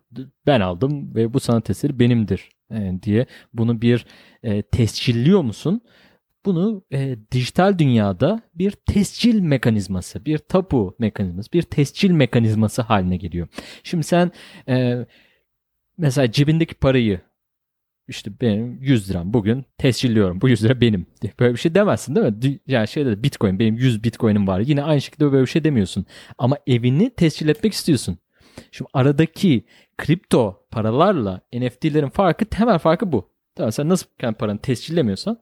ben 0.48 0.62
aldım 0.62 1.15
ve 1.15 1.34
bu 1.34 1.39
sanat 1.39 1.70
eseri 1.70 2.00
benimdir 2.00 2.50
e, 2.72 2.93
diye 3.03 3.25
bunu 3.53 3.81
bir 3.81 4.05
e, 4.43 4.62
tescilliyor 4.62 5.41
musun? 5.41 5.81
Bunu 6.46 6.84
e, 6.93 7.17
dijital 7.31 7.79
dünyada 7.79 8.41
bir 8.55 8.72
tescil 8.72 9.39
mekanizması, 9.39 10.25
bir 10.25 10.38
tapu 10.38 10.96
mekanizması, 11.00 11.51
bir 11.51 11.62
tescil 11.62 12.12
mekanizması 12.12 12.81
haline 12.81 13.17
geliyor. 13.17 13.48
Şimdi 13.84 14.03
sen 14.03 14.31
e, 14.67 15.05
mesela 15.98 16.31
cebindeki 16.31 16.75
parayı 16.75 17.22
işte 18.08 18.31
benim 18.41 18.84
100 18.84 19.10
liram 19.10 19.34
bugün 19.34 19.65
tescilliyorum. 19.77 20.41
Bu 20.41 20.50
100 20.50 20.63
lira 20.63 20.81
benim. 20.81 21.05
Böyle 21.39 21.53
bir 21.53 21.60
şey 21.60 21.75
demezsin 21.75 22.15
değil 22.15 22.27
mi? 22.27 22.60
Yani 22.67 22.88
şeyde 22.88 23.12
de 23.12 23.24
bitcoin 23.24 23.60
benim 23.60 23.75
100 23.75 24.03
bitcoin'im 24.03 24.48
var. 24.48 24.60
Yine 24.60 24.84
aynı 24.84 25.01
şekilde 25.01 25.31
böyle 25.31 25.41
bir 25.41 25.50
şey 25.50 25.63
demiyorsun. 25.63 26.05
Ama 26.38 26.58
evini 26.67 27.10
tescil 27.10 27.48
etmek 27.48 27.74
istiyorsun. 27.74 28.17
Şimdi 28.72 28.89
aradaki 28.93 29.65
kripto 29.98 30.67
paralarla 30.72 31.41
NFT'lerin 31.53 32.10
farkı 32.10 32.46
temel 32.46 32.79
farkı 32.79 33.12
bu. 33.12 33.31
Tamam 33.55 33.72
sen 33.72 33.89
nasıl 33.89 34.08
kendi 34.20 34.38
paranı 34.38 34.60
tescillemiyorsan 34.60 35.41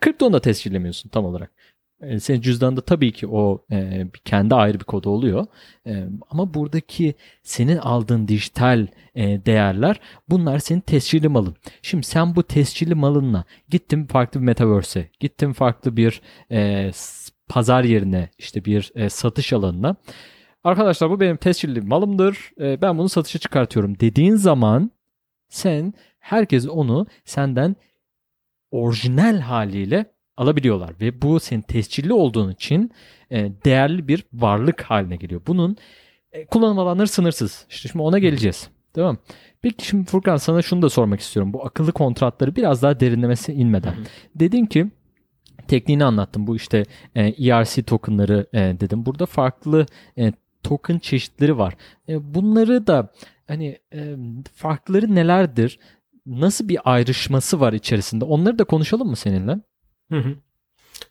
kriptonu 0.00 0.32
da 0.32 0.40
tescillemiyorsun 0.40 1.08
tam 1.08 1.24
olarak. 1.24 1.50
E, 2.02 2.20
senin 2.20 2.40
cüzdanında 2.40 2.80
tabii 2.80 3.12
ki 3.12 3.26
o 3.26 3.64
e, 3.72 4.06
kendi 4.24 4.54
ayrı 4.54 4.80
bir 4.80 4.84
kodu 4.84 5.10
oluyor. 5.10 5.46
E, 5.86 6.04
ama 6.30 6.54
buradaki 6.54 7.14
senin 7.42 7.76
aldığın 7.76 8.28
dijital 8.28 8.86
e, 9.14 9.46
değerler 9.46 10.00
bunlar 10.28 10.58
senin 10.58 10.80
tescilli 10.80 11.28
malın. 11.28 11.56
Şimdi 11.82 12.06
sen 12.06 12.36
bu 12.36 12.42
tescilli 12.42 12.94
malınla 12.94 13.44
gittin 13.68 14.06
farklı 14.06 14.40
bir 14.40 14.46
metaverse'e, 14.46 15.08
gittin 15.20 15.52
farklı 15.52 15.96
bir 15.96 16.22
e, 16.50 16.90
pazar 17.48 17.84
yerine, 17.84 18.30
işte 18.38 18.64
bir 18.64 18.92
e, 18.94 19.08
satış 19.08 19.52
alanına. 19.52 19.96
Arkadaşlar 20.64 21.10
bu 21.10 21.20
benim 21.20 21.36
tescilli 21.36 21.80
malımdır. 21.80 22.50
E, 22.60 22.82
ben 22.82 22.98
bunu 22.98 23.08
satışa 23.08 23.38
çıkartıyorum 23.38 24.00
dediğin 24.00 24.34
zaman 24.34 24.90
sen 25.48 25.94
herkes 26.18 26.68
onu 26.68 27.06
senden 27.24 27.76
orijinal 28.70 29.38
haliyle 29.38 30.06
alabiliyorlar 30.36 30.90
ve 31.00 31.22
bu 31.22 31.40
senin 31.40 31.62
tescilli 31.62 32.12
olduğun 32.12 32.52
için 32.52 32.90
e, 33.30 33.52
değerli 33.64 34.08
bir 34.08 34.24
varlık 34.32 34.82
haline 34.82 35.16
geliyor. 35.16 35.40
Bunun 35.46 35.76
e, 36.32 36.46
kullanım 36.46 36.78
alanları 36.78 37.08
sınırsız. 37.08 37.66
İşte 37.70 37.88
şimdi 37.88 38.02
ona 38.02 38.18
geleceğiz. 38.18 38.68
Tamam. 38.94 39.18
Peki 39.62 39.86
şimdi 39.86 40.10
Furkan 40.10 40.36
sana 40.36 40.62
şunu 40.62 40.82
da 40.82 40.88
sormak 40.88 41.20
istiyorum. 41.20 41.52
Bu 41.52 41.64
akıllı 41.66 41.92
kontratları 41.92 42.56
biraz 42.56 42.82
daha 42.82 43.00
derinlemesine 43.00 43.56
inmeden. 43.56 43.92
Hı 43.92 44.00
hı. 44.00 44.04
Dedin 44.34 44.66
ki 44.66 44.86
tekniğini 45.68 46.04
anlattım. 46.04 46.46
Bu 46.46 46.56
işte 46.56 46.84
e, 47.14 47.22
ERC 47.22 47.82
tokenları 47.82 48.46
e, 48.52 48.58
dedim. 48.58 49.06
Burada 49.06 49.26
farklı 49.26 49.86
e, 50.18 50.32
token 50.62 50.98
çeşitleri 50.98 51.58
var. 51.58 51.76
E, 52.08 52.34
bunları 52.34 52.86
da 52.86 53.12
hani 53.48 53.78
e, 53.94 54.16
farkları 54.54 55.14
nelerdir? 55.14 55.78
Nasıl 56.26 56.68
bir 56.68 56.78
ayrışması 56.84 57.60
var 57.60 57.72
içerisinde? 57.72 58.24
Onları 58.24 58.58
da 58.58 58.64
konuşalım 58.64 59.08
mı 59.08 59.16
seninle? 59.16 59.56
Hı 60.12 60.18
hı. 60.18 60.34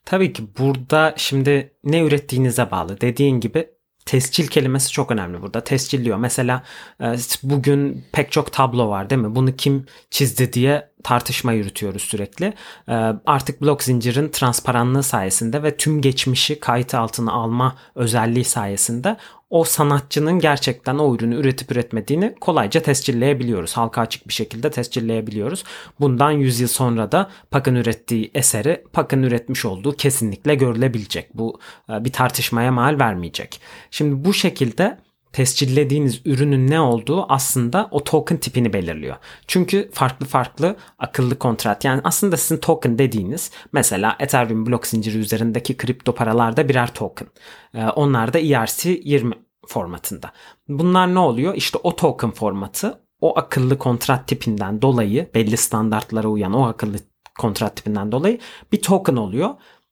Tabii 0.05 0.33
ki 0.33 0.43
burada 0.59 1.13
şimdi 1.17 1.73
ne 1.83 2.01
ürettiğinize 2.01 2.71
bağlı. 2.71 3.01
Dediğin 3.01 3.39
gibi 3.39 3.69
tescil 4.05 4.47
kelimesi 4.47 4.91
çok 4.91 5.11
önemli 5.11 5.41
burada. 5.41 5.63
Tescilliyor. 5.63 6.17
Mesela 6.17 6.63
e, 7.01 7.15
bugün 7.43 8.05
pek 8.11 8.31
çok 8.31 8.53
tablo 8.53 8.89
var 8.89 9.09
değil 9.09 9.21
mi? 9.21 9.35
Bunu 9.35 9.55
kim 9.55 9.85
çizdi 10.09 10.53
diye 10.53 10.90
tartışma 11.03 11.53
yürütüyoruz 11.53 12.01
sürekli. 12.01 12.53
E, 12.87 12.93
artık 13.25 13.61
blok 13.61 13.83
zincirin 13.83 14.29
transparanlığı 14.29 15.03
sayesinde 15.03 15.63
ve 15.63 15.77
tüm 15.77 16.01
geçmişi 16.01 16.59
kayıt 16.59 16.95
altına 16.95 17.31
alma 17.31 17.75
özelliği 17.95 18.45
sayesinde 18.45 19.17
o 19.51 19.63
sanatçının 19.63 20.39
gerçekten 20.39 20.97
o 20.97 21.15
ürünü 21.15 21.35
üretip 21.35 21.71
üretmediğini 21.71 22.35
kolayca 22.41 22.81
tescilleyebiliyoruz. 22.81 23.77
Halka 23.77 24.01
açık 24.01 24.27
bir 24.27 24.33
şekilde 24.33 24.71
tescilleyebiliyoruz. 24.71 25.63
Bundan 25.99 26.31
100 26.31 26.59
yıl 26.59 26.67
sonra 26.67 27.11
da 27.11 27.29
Pak'ın 27.51 27.75
ürettiği 27.75 28.31
eseri 28.33 28.83
Pak'ın 28.93 29.23
üretmiş 29.23 29.65
olduğu 29.65 29.91
kesinlikle 29.91 30.55
görülebilecek. 30.55 31.37
Bu 31.37 31.59
e, 31.89 32.05
bir 32.05 32.11
tartışmaya 32.11 32.71
mal 32.71 32.99
vermeyecek. 32.99 33.61
Şimdi 33.91 34.25
bu 34.25 34.33
şekilde 34.33 34.97
tescillediğiniz 35.33 36.21
ürünün 36.25 36.67
ne 36.71 36.79
olduğu 36.79 37.25
aslında 37.31 37.87
o 37.91 38.03
token 38.03 38.37
tipini 38.37 38.73
belirliyor. 38.73 39.15
Çünkü 39.47 39.89
farklı 39.93 40.25
farklı 40.25 40.75
akıllı 40.99 41.39
kontrat 41.39 41.85
yani 41.85 42.01
aslında 42.03 42.37
sizin 42.37 42.61
token 42.61 42.97
dediğiniz 42.97 43.51
mesela 43.73 44.15
Ethereum 44.19 44.65
blok 44.65 44.87
zinciri 44.87 45.17
üzerindeki 45.17 45.77
kripto 45.77 46.15
paralarda 46.15 46.69
birer 46.69 46.93
token. 46.93 47.27
Ee, 47.73 47.83
onlar 47.85 48.33
da 48.33 48.39
ERC20 48.39 49.33
formatında. 49.67 50.31
Bunlar 50.67 51.13
ne 51.13 51.19
oluyor? 51.19 51.55
İşte 51.55 51.79
o 51.83 51.95
token 51.95 52.31
formatı 52.31 53.01
o 53.21 53.39
akıllı 53.39 53.77
kontrat 53.77 54.27
tipinden 54.27 54.81
dolayı 54.81 55.29
belli 55.35 55.57
standartlara 55.57 56.27
uyan 56.27 56.53
o 56.53 56.67
akıllı 56.67 56.97
kontrat 57.39 57.75
tipinden 57.75 58.11
dolayı 58.11 58.39
bir 58.71 58.81
token 58.81 59.15
oluyor 59.15 59.49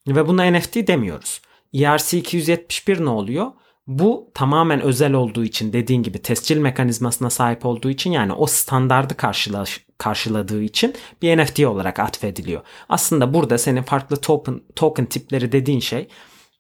ve 0.08 0.28
buna 0.28 0.52
NFT 0.52 0.76
demiyoruz. 0.76 1.42
ERC271 1.74 3.06
ne 3.06 3.10
oluyor? 3.10 3.52
Bu 3.90 4.32
tamamen 4.34 4.82
özel 4.82 5.14
olduğu 5.14 5.44
için 5.44 5.74
dediğin 5.74 6.04
gibi 6.04 6.20
tescil 6.20 6.58
mekanizmasına 6.58 7.30
sahip 7.30 7.66
olduğu 7.66 7.90
için 7.90 8.12
yani 8.12 8.34
o 8.34 8.46
standardı 8.46 9.18
karşıla, 9.18 9.64
karşıladığı 9.98 10.62
için 10.62 10.96
bir 11.22 11.38
NFT 11.38 11.60
olarak 11.60 12.00
atfediliyor. 12.00 12.62
Aslında 12.90 13.34
burada 13.34 13.58
senin 13.58 13.82
farklı 13.82 14.18
token, 14.18 14.62
token 14.76 15.06
tipleri 15.06 15.52
dediğin 15.52 15.80
şey 15.80 16.08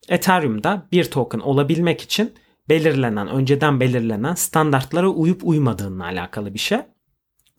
Ethereum'da 0.08 0.88
bir 0.92 1.04
token 1.04 1.40
olabilmek 1.40 2.02
için 2.02 2.34
belirlenen, 2.70 3.28
önceden 3.28 3.80
belirlenen 3.80 4.34
standartlara 4.34 5.10
uyup 5.10 5.42
uymadığınla 5.44 6.04
alakalı 6.04 6.54
bir 6.54 6.60
şey. 6.60 6.80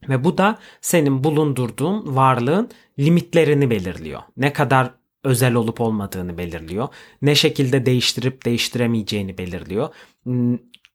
Ve 0.09 0.25
bu 0.25 0.39
da 0.39 0.59
senin 0.81 1.25
bulundurduğun 1.25 2.17
varlığın 2.17 2.71
limitlerini 2.99 3.71
belirliyor. 3.71 4.21
Ne 4.37 4.53
kadar 4.53 4.91
özel 5.25 5.55
olup 5.55 5.81
olmadığını 5.81 6.39
belirliyor. 6.39 6.89
Ne 7.23 7.35
şekilde 7.35 7.87
değiştirip 7.87 8.45
değiştiremeyeceğini 8.45 9.39
belirliyor. 9.39 9.95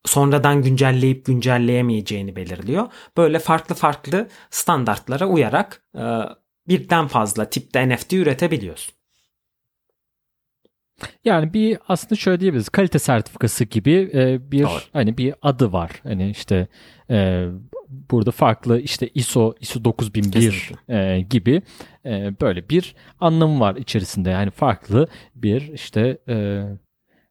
Sonradan 0.06 0.62
güncelleyip 0.62 1.26
güncelleyemeyeceğini 1.26 2.36
belirliyor. 2.36 2.88
Böyle 3.18 3.40
farklı 3.40 3.76
farklı 3.76 4.28
standartlara 4.50 5.28
uyarak 5.28 5.84
e, 5.98 6.04
birden 6.68 7.08
fazla 7.08 7.50
tipte 7.50 7.90
NFT 7.90 8.14
üretebiliyorsun. 8.14 8.95
Yani 11.26 11.54
bir 11.54 11.78
aslında 11.88 12.16
şöyle 12.16 12.40
diyebiliriz 12.40 12.70
kalite 12.70 13.00
sertifikası 13.00 13.64
gibi 13.64 14.12
e, 14.14 14.52
bir 14.52 14.64
Doğru. 14.64 14.80
hani 14.94 15.18
bir 15.18 15.34
adı 15.42 15.72
var. 15.72 15.92
Hani 16.04 16.30
işte 16.30 16.68
e, 17.10 17.48
burada 18.12 18.32
farklı 18.32 18.80
işte 18.80 19.10
ISO 19.14 19.56
ISO 19.60 19.84
9001 19.84 20.72
e, 20.90 21.22
gibi 21.22 21.62
e, 22.06 22.34
böyle 22.42 22.70
bir 22.70 22.96
anlamı 23.20 23.60
var 23.60 23.76
içerisinde. 23.76 24.30
Yani 24.30 24.52
farklı 24.52 25.08
bir 25.36 25.62
işte 25.74 26.18
e, 26.30 26.66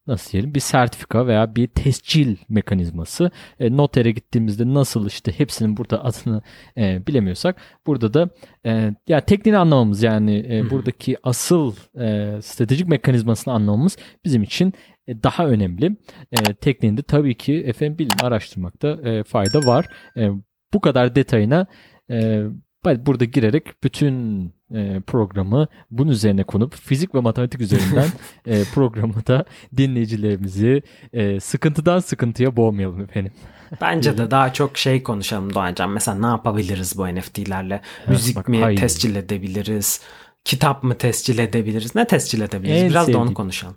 nasıl 0.06 0.32
diyelim 0.32 0.54
bir 0.54 0.60
sertifika 0.60 1.26
veya 1.26 1.56
bir 1.56 1.66
tescil 1.66 2.36
mekanizması. 2.48 3.30
E, 3.60 3.76
notere 3.76 4.10
gittiğimizde 4.10 4.74
nasıl 4.74 5.06
işte 5.06 5.32
hepsinin 5.38 5.76
burada 5.76 6.04
adını 6.04 6.42
e, 6.76 7.06
bilemiyorsak 7.06 7.56
burada 7.86 8.14
da 8.14 8.28
e, 8.66 8.94
ya 9.08 9.20
tekniğini 9.20 9.58
anlamamız 9.58 10.02
yani 10.02 10.46
e, 10.50 10.70
buradaki 10.70 11.16
asıl 11.22 11.74
e, 12.00 12.38
stratejik 12.42 12.88
mekanizmasını 12.88 13.54
anlamamız 13.54 13.96
bizim 14.24 14.42
için 14.42 14.72
e, 15.06 15.22
daha 15.22 15.46
önemli. 15.46 15.96
E, 16.32 16.54
tekniğinde 16.54 17.02
tabii 17.02 17.36
ki 17.36 17.54
efendim 17.66 17.98
bilim 17.98 18.16
araştırmakta 18.22 18.88
e, 18.88 19.24
fayda 19.24 19.58
var. 19.58 19.86
E, 20.16 20.30
bu 20.74 20.80
kadar 20.80 21.14
detayına 21.14 21.66
e, 22.10 22.44
burada 22.84 23.24
girerek 23.24 23.82
bütün 23.84 24.44
e, 24.74 25.00
programı 25.00 25.66
bunun 25.90 26.10
üzerine 26.10 26.44
konup 26.44 26.74
fizik 26.74 27.14
ve 27.14 27.20
matematik 27.20 27.60
üzerinden 27.60 28.08
e, 28.46 28.64
programı 28.64 29.26
da 29.26 29.44
dinleyicilerimizi 29.76 30.82
e, 31.12 31.40
sıkıntıdan 31.40 31.98
sıkıntıya 31.98 32.56
boğmayalım 32.56 33.00
efendim. 33.00 33.32
Bence 33.80 34.18
de 34.18 34.30
daha 34.30 34.52
çok 34.52 34.78
şey 34.78 35.02
konuşalım 35.02 35.54
Doğancan. 35.54 35.90
Mesela 35.90 36.18
ne 36.18 36.26
yapabiliriz 36.26 36.98
bu 36.98 37.06
NFT'lerle? 37.06 37.80
Müzik 38.08 38.36
bak, 38.36 38.48
mi 38.48 38.62
hayır. 38.62 38.78
tescil 38.78 39.16
edebiliriz? 39.16 40.00
Kitap 40.44 40.82
mı 40.82 40.98
tescil 40.98 41.38
edebiliriz? 41.38 41.94
Ne 41.94 42.06
tescil 42.06 42.40
edebiliriz? 42.40 42.82
En 42.82 42.90
Biraz 42.90 43.06
sevdiğim, 43.06 43.20
da 43.20 43.28
onu 43.28 43.34
konuşalım. 43.34 43.76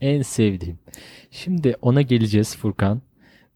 En 0.00 0.22
sevdiğim. 0.22 0.78
Şimdi 1.30 1.76
ona 1.82 2.02
geleceğiz 2.02 2.56
Furkan. 2.56 3.02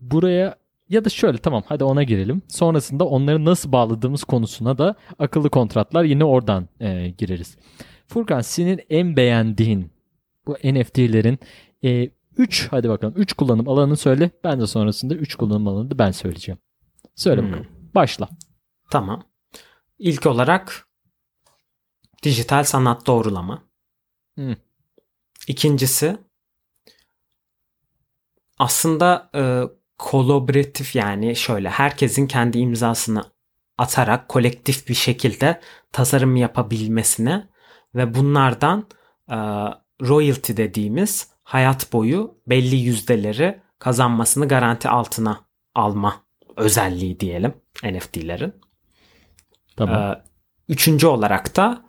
Buraya 0.01 0.57
ya 0.95 1.05
da 1.05 1.09
şöyle 1.09 1.39
tamam 1.39 1.63
hadi 1.67 1.85
ona 1.85 2.03
girelim. 2.03 2.43
Sonrasında 2.49 3.05
onları 3.05 3.45
nasıl 3.45 3.73
bağladığımız 3.73 4.25
konusuna 4.25 4.79
da 4.79 4.95
akıllı 5.19 5.51
kontratlar 5.51 6.05
yine 6.05 6.25
oradan 6.25 6.69
e, 6.81 7.11
gireriz. 7.19 7.57
Furkan 8.07 8.41
senin 8.41 8.81
en 8.91 9.17
beğendiğin 9.17 9.93
bu 10.47 10.53
NFT'lerin 10.53 11.39
3 12.37 12.65
e, 12.65 12.69
hadi 12.71 12.89
bakalım 12.89 13.15
3 13.17 13.33
kullanım 13.33 13.69
alanını 13.69 13.97
söyle. 13.97 14.31
Ben 14.45 14.61
de 14.61 14.67
sonrasında 14.67 15.15
3 15.15 15.35
kullanım 15.35 15.69
alanını 15.69 15.91
da 15.91 15.99
ben 15.99 16.11
söyleyeceğim. 16.11 16.59
Söyle 17.15 17.41
hmm. 17.41 17.49
bakalım. 17.49 17.67
Başla. 17.95 18.29
Tamam. 18.91 19.25
İlk 19.99 20.27
olarak 20.27 20.89
dijital 22.23 22.65
sanat 22.65 23.07
doğrulama. 23.07 23.63
Hı. 24.39 24.57
İkincisi 25.49 26.17
aslında 28.59 29.31
e, 29.35 29.43
kolaboratif 29.99 30.97
yani 30.97 31.37
şöyle 31.37 31.71
herkesin 31.71 32.27
kendi 32.27 32.59
imzasını 32.59 33.25
atarak 33.79 34.29
kolektif 34.29 34.89
bir 34.89 34.95
şekilde 34.95 35.61
tasarım 35.93 36.37
yapabilmesine 36.37 37.49
ve 37.95 38.15
bunlardan 38.15 38.87
e, 39.31 39.37
royalty 40.03 40.53
dediğimiz 40.57 41.29
hayat 41.43 41.93
boyu 41.93 42.39
belli 42.47 42.77
yüzdeleri 42.77 43.61
kazanmasını 43.79 44.49
garanti 44.49 44.89
altına 44.89 45.45
alma 45.75 46.25
özelliği 46.57 47.21
diyelim 47.21 47.55
NFT'lerin. 47.85 48.55
Tamam. 49.77 50.13
Ee, 50.13 50.23
üçüncü 50.69 51.07
olarak 51.07 51.57
da 51.57 51.85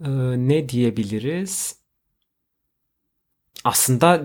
e, 0.00 0.08
ne 0.36 0.68
diyebiliriz? 0.68 1.78
Aslında 3.64 4.22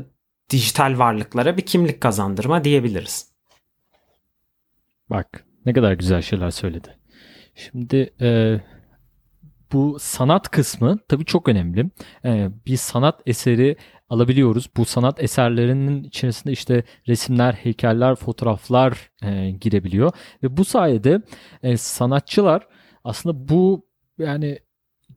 dijital 0.50 1.00
varlıklara 1.00 1.58
bir 1.58 1.62
kimlik 1.62 2.02
kazandırma 2.02 2.64
diyebiliriz. 2.64 3.30
Bak 5.10 5.46
ne 5.66 5.74
kadar 5.74 5.94
güzel 5.94 6.22
şeyler 6.22 6.52
söyledi. 6.52 6.98
Şimdi 7.56 8.14
e, 8.22 8.60
bu 9.72 9.98
sanat 10.00 10.50
kısmı 10.50 11.00
tabii 11.08 11.26
çok 11.26 11.50
önemli. 11.50 11.90
E, 12.26 12.50
bir 12.66 12.78
sanat 12.78 13.22
eseri 13.26 13.76
alabiliyoruz. 14.10 14.70
Bu 14.78 14.86
sanat 14.86 15.24
eserlerinin 15.24 16.04
içerisinde 16.04 16.54
işte 16.54 16.84
resimler, 17.08 17.54
heykeller, 17.54 18.16
fotoğraflar 18.16 19.12
e, 19.24 19.52
girebiliyor. 19.52 20.12
Ve 20.44 20.58
bu 20.58 20.66
sayede 20.66 21.22
e, 21.64 21.78
sanatçılar 21.78 22.68
aslında 23.04 23.50
bu 23.50 23.86
yani 24.18 24.60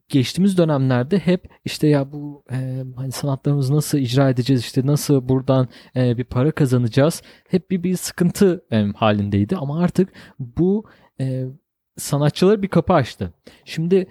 geçtiğimiz 0.09 0.57
dönemlerde 0.57 1.19
hep 1.19 1.49
işte 1.65 1.87
ya 1.87 2.11
bu 2.11 2.43
e, 2.51 2.83
hani 2.95 3.11
sanatlarımızı 3.11 3.75
nasıl 3.75 3.97
icra 3.97 4.29
edeceğiz 4.29 4.61
işte 4.61 4.85
nasıl 4.85 5.29
buradan 5.29 5.67
e, 5.95 6.17
bir 6.17 6.23
para 6.23 6.51
kazanacağız 6.51 7.21
hep 7.49 7.71
bir 7.71 7.83
bir 7.83 7.95
sıkıntı 7.97 8.65
e, 8.71 8.85
halindeydi 8.95 9.55
ama 9.55 9.79
artık 9.79 10.09
bu 10.39 10.85
e, 11.19 11.45
sanatçılar 11.97 12.61
bir 12.61 12.67
kapı 12.67 12.93
açtı. 12.93 13.33
Şimdi 13.65 14.07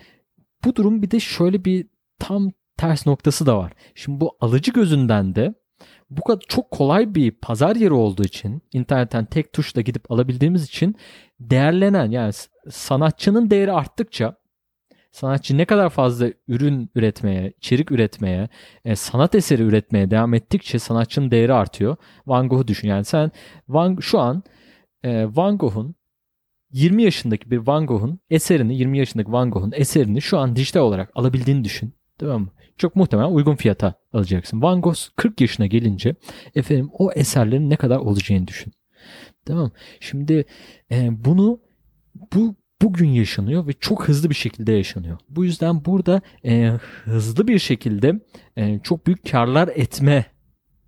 bu 0.64 0.76
durum 0.76 1.02
bir 1.02 1.10
de 1.10 1.20
şöyle 1.20 1.64
bir 1.64 1.86
tam 2.18 2.52
ters 2.76 3.06
noktası 3.06 3.46
da 3.46 3.58
var. 3.58 3.72
Şimdi 3.94 4.20
bu 4.20 4.36
alıcı 4.40 4.72
gözünden 4.72 5.34
de 5.34 5.54
bu 6.10 6.22
kadar 6.22 6.42
çok 6.48 6.70
kolay 6.70 7.14
bir 7.14 7.30
pazar 7.30 7.76
yeri 7.76 7.92
olduğu 7.92 8.24
için 8.24 8.62
internetten 8.72 9.24
tek 9.24 9.52
tuşla 9.52 9.80
gidip 9.80 10.12
alabildiğimiz 10.12 10.64
için 10.64 10.96
değerlenen 11.40 12.10
yani 12.10 12.32
sanatçının 12.70 13.50
değeri 13.50 13.72
arttıkça 13.72 14.41
sanatçı 15.12 15.58
ne 15.58 15.64
kadar 15.64 15.90
fazla 15.90 16.28
ürün 16.48 16.90
üretmeye, 16.94 17.52
içerik 17.58 17.90
üretmeye, 17.92 18.48
e, 18.84 18.96
sanat 18.96 19.34
eseri 19.34 19.62
üretmeye 19.62 20.10
devam 20.10 20.34
ettikçe 20.34 20.78
sanatçının 20.78 21.30
değeri 21.30 21.52
artıyor. 21.52 21.96
Van 22.26 22.48
Gogh'u 22.48 22.68
düşün. 22.68 22.88
Yani 22.88 23.04
sen 23.04 23.30
Van, 23.68 23.96
şu 24.00 24.18
an 24.18 24.42
e, 25.04 25.26
Van 25.36 25.58
Gogh'un 25.58 25.94
20 26.72 27.02
yaşındaki 27.02 27.50
bir 27.50 27.58
Van 27.58 27.86
Gogh'un 27.86 28.20
eserini, 28.30 28.76
20 28.76 28.98
yaşındaki 28.98 29.32
Van 29.32 29.50
Gogh'un 29.50 29.72
eserini 29.74 30.22
şu 30.22 30.38
an 30.38 30.56
dijital 30.56 30.80
olarak 30.80 31.10
alabildiğini 31.14 31.64
düşün. 31.64 31.94
Tamam 32.18 32.42
mı? 32.42 32.50
Çok 32.76 32.96
muhtemelen 32.96 33.30
uygun 33.30 33.54
fiyata 33.54 33.94
alacaksın. 34.12 34.62
Van 34.62 34.80
Gogh 34.80 34.96
40 35.16 35.40
yaşına 35.40 35.66
gelince 35.66 36.14
efendim 36.54 36.90
o 36.92 37.12
eserlerin 37.12 37.70
ne 37.70 37.76
kadar 37.76 37.96
olacağını 37.96 38.46
düşün. 38.46 38.72
Tamam. 39.46 39.70
Şimdi 40.00 40.44
e, 40.90 41.24
bunu 41.24 41.60
bu 42.34 42.54
bugün 42.82 43.08
yaşanıyor 43.08 43.66
ve 43.66 43.72
çok 43.72 44.08
hızlı 44.08 44.30
bir 44.30 44.34
şekilde 44.34 44.72
yaşanıyor. 44.72 45.18
Bu 45.28 45.44
yüzden 45.44 45.84
burada 45.84 46.20
e, 46.44 46.72
hızlı 47.04 47.48
bir 47.48 47.58
şekilde 47.58 48.20
e, 48.56 48.78
çok 48.78 49.06
büyük 49.06 49.30
karlar 49.30 49.68
etme 49.68 50.24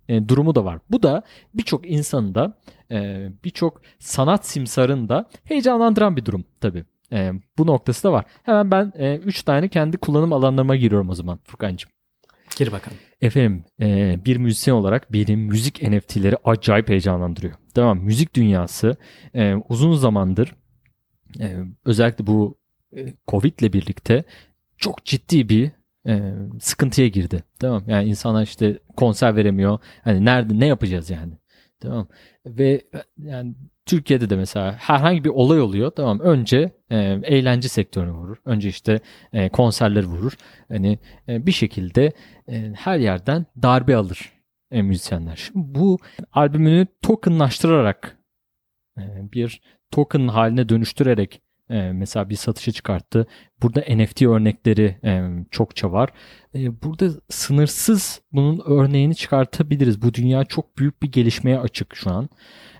e, 0.09 0.29
durumu 0.29 0.55
da 0.55 0.65
var. 0.65 0.79
Bu 0.89 1.03
da 1.03 1.23
birçok 1.53 1.91
insanı 1.91 2.35
da 2.35 2.57
e, 2.91 3.29
birçok 3.43 3.81
sanat 3.99 4.45
simsarını 4.45 5.09
da 5.09 5.29
heyecanlandıran 5.43 6.17
bir 6.17 6.25
durum 6.25 6.45
tabii. 6.61 6.85
E, 7.11 7.31
bu 7.57 7.67
noktası 7.67 8.03
da 8.03 8.11
var. 8.11 8.25
Hemen 8.43 8.71
ben 8.71 8.93
3 9.25 9.39
e, 9.39 9.43
tane 9.43 9.69
kendi 9.69 9.97
kullanım 9.97 10.33
alanlarıma 10.33 10.75
giriyorum 10.75 11.09
o 11.09 11.13
zaman 11.15 11.39
Furkan'cığım. 11.43 11.91
Gir 12.57 12.71
bakalım. 12.71 12.97
Efendim 13.21 13.63
e, 13.81 14.19
bir 14.25 14.37
müzisyen 14.37 14.75
olarak 14.75 15.13
benim 15.13 15.39
müzik 15.39 15.81
NFT'leri 15.81 16.37
acayip 16.43 16.89
heyecanlandırıyor. 16.89 17.53
Tamam 17.73 17.99
müzik 17.99 18.35
dünyası 18.35 18.95
e, 19.35 19.55
uzun 19.69 19.93
zamandır 19.93 20.55
e, 21.39 21.57
özellikle 21.85 22.27
bu 22.27 22.57
e, 22.97 23.13
Covid 23.27 23.59
ile 23.59 23.73
birlikte 23.73 24.23
çok 24.77 25.05
ciddi 25.05 25.49
bir 25.49 25.71
e, 26.07 26.33
sıkıntıya 26.59 27.07
girdi. 27.07 27.43
Tamam 27.59 27.83
yani 27.87 28.09
insanlar 28.09 28.43
işte 28.43 28.79
konser 28.97 29.35
veremiyor. 29.35 29.79
Hani 30.03 30.25
nerede 30.25 30.59
ne 30.59 30.65
yapacağız 30.65 31.09
yani? 31.09 31.33
Tamam. 31.79 32.07
Ve 32.45 32.81
yani 33.17 33.55
Türkiye'de 33.85 34.29
de 34.29 34.35
mesela 34.35 34.71
herhangi 34.73 35.23
bir 35.23 35.29
olay 35.29 35.61
oluyor. 35.61 35.91
Tamam 35.91 36.19
önce 36.19 36.71
e, 36.89 36.97
eğlence 37.23 37.69
sektörünü 37.69 38.11
vurur. 38.11 38.37
Önce 38.45 38.69
işte 38.69 38.99
e, 39.33 39.49
konserleri 39.49 40.05
vurur. 40.05 40.33
Hani 40.67 40.99
e, 41.27 41.45
bir 41.45 41.51
şekilde 41.51 42.11
e, 42.49 42.73
her 42.75 42.99
yerden 42.99 43.45
darbe 43.63 43.95
alır 43.95 44.33
e, 44.71 44.81
müzisyenler. 44.81 45.35
Şimdi 45.35 45.75
bu 45.75 45.97
albümünü 46.33 46.87
tokenlaştırarak 47.01 48.17
e, 48.97 49.03
bir 49.33 49.61
token 49.95 50.27
haline 50.27 50.69
dönüştürerek 50.69 51.41
e, 51.69 51.91
mesela 51.91 52.29
bir 52.29 52.35
satışa 52.35 52.71
çıkarttı. 52.71 53.27
Burada 53.61 53.83
NFT 53.95 54.21
örnekleri 54.21 54.97
e, 55.03 55.23
çokça 55.51 55.91
var. 55.91 56.09
E, 56.55 56.83
burada 56.83 57.09
sınırsız 57.29 58.21
bunun 58.31 58.61
örneğini 58.65 59.15
çıkartabiliriz. 59.15 60.01
Bu 60.01 60.13
dünya 60.13 60.45
çok 60.45 60.77
büyük 60.77 61.03
bir 61.03 61.11
gelişmeye 61.11 61.59
açık 61.59 61.95
şu 61.95 62.11
an. 62.11 62.29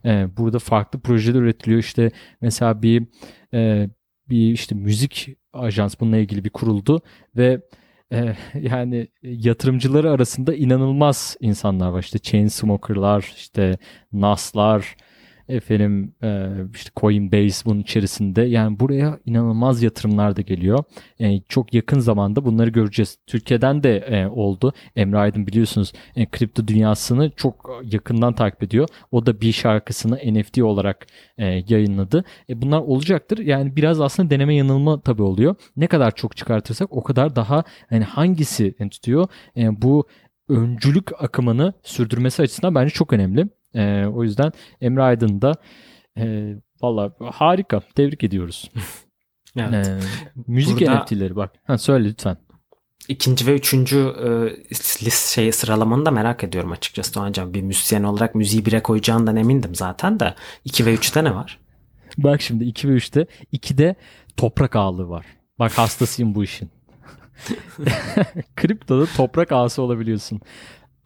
E, 0.06 0.38
burada 0.38 0.60
farklı 0.60 1.00
projeler 1.00 1.40
üretiliyor. 1.40 1.80
İşte 1.80 2.12
mesela 2.42 2.82
bir 2.82 3.08
e, 3.54 3.90
bir 4.30 4.52
işte 4.52 4.76
müzik 4.76 5.30
ajans 5.54 5.96
bununla 6.00 6.18
ilgili 6.18 6.44
bir 6.44 6.50
kuruldu 6.50 7.02
ve 7.38 7.62
e, 8.14 8.36
yani 8.62 9.08
yatırımcıları 9.22 10.12
arasında 10.12 10.56
inanılmaz 10.56 11.38
insanlar 11.40 11.90
var. 11.90 12.00
İşte 12.00 12.20
Chainsmoker'lar, 12.20 13.34
işte 13.36 13.78
Nas'lar, 14.14 14.96
efendim 15.50 16.14
e, 16.24 16.50
işte 16.74 16.90
Coinbase 16.96 17.66
bunun 17.66 17.80
içerisinde 17.80 18.42
yani 18.42 18.80
buraya 18.80 19.20
inanılmaz 19.26 19.84
yatırımlar 19.84 20.36
da 20.36 20.42
geliyor. 20.42 20.84
Yani 21.20 21.44
çok 21.50 21.74
yakın 21.74 22.00
zamanda 22.00 22.46
bunları 22.46 22.70
göreceğiz. 22.70 23.18
Türkiye'den 23.28 23.84
de 23.84 23.98
e, 23.98 24.28
oldu. 24.28 24.74
Emre 24.96 25.18
Aydın 25.18 25.48
biliyorsunuz 25.48 25.94
e, 26.16 26.26
kripto 26.26 26.68
dünyasını 26.68 27.32
çok 27.36 27.82
yakından 27.84 28.34
takip 28.34 28.64
ediyor. 28.64 28.88
O 29.12 29.26
da 29.26 29.42
bir 29.42 29.52
şarkısını 29.52 30.16
NFT 30.16 30.62
olarak 30.62 31.08
e, 31.38 31.46
yayınladı. 31.46 32.24
E, 32.50 32.62
bunlar 32.62 32.80
olacaktır. 32.80 33.38
Yani 33.38 33.76
biraz 33.76 34.02
aslında 34.02 34.30
deneme 34.30 34.56
yanılma 34.56 35.02
tabii 35.02 35.24
oluyor. 35.24 35.56
Ne 35.78 35.88
kadar 35.88 36.16
çok 36.16 36.38
çıkartırsak 36.38 36.88
o 36.92 37.04
kadar 37.04 37.36
daha 37.36 37.64
yani 37.92 38.04
hangisi 38.04 38.76
tutuyor. 38.92 39.28
E, 39.58 39.82
bu 39.82 40.08
öncülük 40.50 41.24
akımını 41.24 41.74
sürdürmesi 41.84 42.42
açısından 42.42 42.76
bence 42.76 42.94
çok 42.94 43.14
önemli. 43.14 43.48
E, 43.76 44.06
o 44.06 44.24
yüzden 44.24 44.52
Emre 44.82 45.04
Aydın 45.04 45.42
da 45.42 45.54
e, 46.18 46.56
valla 46.82 47.12
harika. 47.34 47.80
Tebrik 47.96 48.24
ediyoruz. 48.24 48.72
evet. 49.58 49.88
E, 49.88 50.00
müzik 50.48 50.80
Burada... 50.80 51.00
NFT'leri 51.00 51.36
bak. 51.36 51.52
Ha, 51.68 51.78
söyle 51.78 52.10
lütfen. 52.10 52.38
İkinci 53.08 53.48
ve 53.48 53.56
üçüncü 53.56 53.98
e, 53.98 54.26
list 55.06 55.34
şey 55.34 55.52
sıralamanı 55.52 56.06
da 56.06 56.12
merak 56.12 56.44
ediyorum 56.44 56.72
açıkçası 56.72 57.14
Doğancan. 57.14 57.54
Bir 57.54 57.62
müzisyen 57.62 58.04
olarak 58.04 58.36
müziği 58.36 58.66
bire 58.66 58.84
koyacağından 58.84 59.36
emindim 59.36 59.76
zaten 59.76 60.20
de. 60.20 60.36
2 60.66 60.86
ve 60.86 60.96
3'te 60.96 61.24
ne 61.24 61.36
var? 61.36 61.60
Bak 62.18 62.42
şimdi 62.42 62.64
2 62.64 62.90
ve 62.90 62.94
3'te 62.94 63.28
2'de 63.54 63.96
toprak 64.38 64.76
ağlığı 64.76 65.10
var. 65.10 65.26
Bak 65.60 65.78
hastasıyım 65.78 66.36
bu 66.36 66.44
işin. 66.44 66.70
Kriptoda 68.56 69.06
toprak 69.06 69.52
ağası 69.52 69.82
olabiliyorsun 69.82 70.42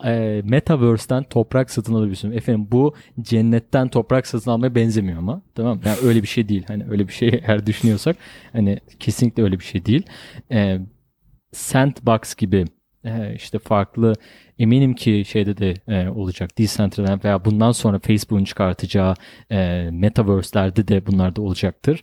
e, 0.05 0.41
Metaverse'den 0.45 1.23
toprak 1.23 1.71
satın 1.71 1.93
alabiliyorsun. 1.93 2.31
Efendim 2.31 2.67
bu 2.71 2.95
cennetten 3.21 3.87
toprak 3.87 4.27
satın 4.27 4.51
almaya 4.51 4.75
benzemiyor 4.75 5.17
ama 5.17 5.41
tamam 5.55 5.79
yani 5.85 5.97
öyle 6.03 6.21
bir 6.21 6.27
şey 6.27 6.49
değil. 6.49 6.63
Hani 6.67 6.85
öyle 6.89 7.07
bir 7.07 7.13
şey 7.13 7.29
eğer 7.47 7.65
düşünüyorsak 7.65 8.15
hani 8.53 8.79
kesinlikle 8.99 9.43
öyle 9.43 9.59
bir 9.59 9.65
şey 9.65 9.85
değil. 9.85 10.05
E, 10.51 10.79
Sandbox 11.51 12.35
gibi 12.35 12.65
e, 13.05 13.33
işte 13.35 13.59
farklı 13.59 14.13
eminim 14.59 14.93
ki 14.93 15.23
şeyde 15.27 15.57
de 15.57 15.73
e, 15.87 16.09
olacak 16.09 16.57
Decentraland 16.57 17.23
veya 17.23 17.45
bundan 17.45 17.71
sonra 17.71 17.99
Facebook'un 17.99 18.43
çıkartacağı 18.43 19.13
e, 19.51 19.89
Metaverse'lerde 19.91 20.87
de 20.87 21.05
bunlar 21.07 21.35
da 21.35 21.41
olacaktır 21.41 22.01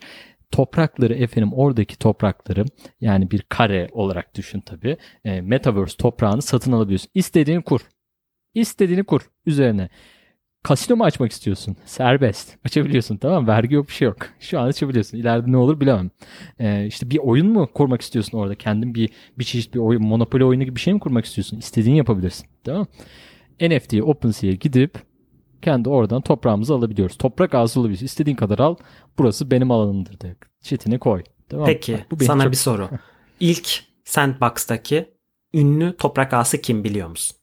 toprakları 0.57 1.15
efendim 1.15 1.53
oradaki 1.53 1.99
toprakları 1.99 2.65
yani 3.01 3.31
bir 3.31 3.43
kare 3.49 3.89
olarak 3.93 4.35
düşün 4.35 4.61
tabi. 4.61 4.97
E, 5.25 5.41
Metaverse 5.41 5.97
toprağını 5.97 6.43
satın 6.43 6.73
alabiliyorsun. 6.73 7.11
İstediğini 7.15 7.63
kur. 7.63 7.81
İstediğini 8.55 9.05
kur 9.05 9.21
üzerine. 9.47 9.89
kasino 10.63 10.97
mu 10.97 11.05
açmak 11.05 11.33
istiyorsun? 11.33 11.77
Serbest. 11.85 12.57
Açabiliyorsun 12.65 13.17
tamam? 13.17 13.47
Vergi 13.47 13.75
yok 13.75 13.89
bir 13.89 13.93
şey 13.93 14.07
yok. 14.07 14.17
Şu 14.41 14.61
an 14.61 14.67
açabiliyorsun. 14.67 15.19
İleride 15.19 15.53
ne 15.53 15.57
olur 15.57 15.81
bilemem. 15.81 16.11
Ee, 16.59 16.87
işte 16.87 17.11
bir 17.11 17.19
oyun 17.19 17.47
mu 17.47 17.69
kurmak 17.75 18.01
istiyorsun 18.01 18.39
orada? 18.39 18.55
Kendin 18.55 18.95
bir 18.95 19.11
bir 19.39 19.45
çeşit 19.45 19.75
bir 19.75 19.79
oyun, 19.79 20.03
Monopoly 20.03 20.45
oyunu 20.45 20.65
gibi 20.65 20.77
bir 20.77 20.81
şey 20.81 20.95
mi 20.95 21.01
kurmak 21.01 21.25
istiyorsun? 21.25 21.59
İstediğini 21.59 21.99
yapabilirsin. 21.99 22.47
Tamam 22.65 22.81
mı? 22.81 22.87
NFT'ye, 23.69 24.03
OpenSea'ya 24.03 24.55
gidip 24.55 24.99
kendi 25.63 25.89
oradan 25.89 26.21
toprağımızı 26.21 26.75
alabiliyoruz. 26.75 27.19
Toprak 27.19 27.55
ağzı 27.55 27.81
olabilir. 27.81 28.01
İstediğin 28.01 28.37
kadar 28.37 28.59
al. 28.59 28.77
Burası 29.19 29.51
benim 29.51 29.71
alanımdır 29.71 30.21
de. 30.21 30.37
Çetini 30.61 30.99
koy. 30.99 31.23
Tamam. 31.49 31.67
Peki 31.67 31.93
Bak, 31.93 32.21
bu 32.21 32.25
sana 32.25 32.43
çok- 32.43 32.53
bir 32.53 32.57
soru. 32.57 32.89
İlk 33.41 33.85
Sandbox'taki 34.05 35.11
ünlü 35.55 35.97
toprak 35.97 36.35
ağası 36.35 36.61
kim 36.61 36.85
biliyor 36.85 37.09
musun? 37.09 37.37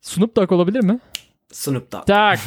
Snoop 0.00 0.36
Dogg 0.36 0.52
olabilir 0.52 0.84
mi? 0.84 1.00
Snoop 1.52 1.92
Dogg. 1.92 2.06
Tak. 2.06 2.40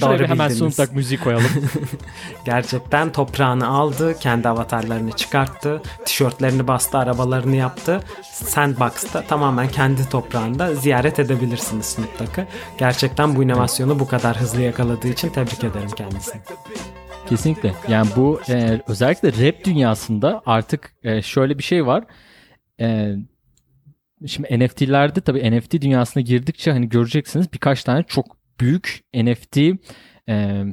Şuraya 0.00 0.18
bir 0.18 0.28
hemen 0.28 0.50
Dogg 0.50 0.92
müziği 0.92 1.20
koyalım. 1.20 1.50
Gerçekten 2.44 3.12
toprağını 3.12 3.68
aldı, 3.68 4.18
kendi 4.18 4.48
avatarlarını 4.48 5.12
çıkarttı, 5.12 5.82
tişörtlerini 6.04 6.68
bastı, 6.68 6.98
arabalarını 6.98 7.56
yaptı. 7.56 8.00
Sandbox'ta 8.32 9.22
tamamen 9.22 9.68
kendi 9.68 10.08
toprağında 10.08 10.74
ziyaret 10.74 11.18
edebilirsiniz 11.18 11.86
Snoop 11.86 12.18
Dogg'ı. 12.18 12.46
Gerçekten 12.78 13.36
bu 13.36 13.42
inovasyonu 13.42 13.98
bu 14.00 14.08
kadar 14.08 14.40
hızlı 14.40 14.60
yakaladığı 14.62 15.08
için 15.08 15.28
tebrik 15.28 15.64
ederim 15.64 15.90
kendisini. 15.96 16.42
Kesinlikle. 17.28 17.74
Yani 17.88 18.08
bu 18.16 18.40
e, 18.48 18.80
özellikle 18.88 19.46
rap 19.46 19.64
dünyasında 19.64 20.42
artık 20.46 20.94
e, 21.02 21.22
şöyle 21.22 21.58
bir 21.58 21.62
şey 21.62 21.86
var. 21.86 22.04
E, 22.80 23.16
şimdi 24.26 24.58
NFT'lerde 24.58 25.20
tabii 25.20 25.58
NFT 25.58 25.72
dünyasına 25.72 26.22
girdikçe 26.22 26.72
hani 26.72 26.88
göreceksiniz 26.88 27.52
birkaç 27.52 27.84
tane 27.84 28.02
çok 28.02 28.43
büyük 28.60 29.04
NFT 29.14 29.58
e, 30.28 30.64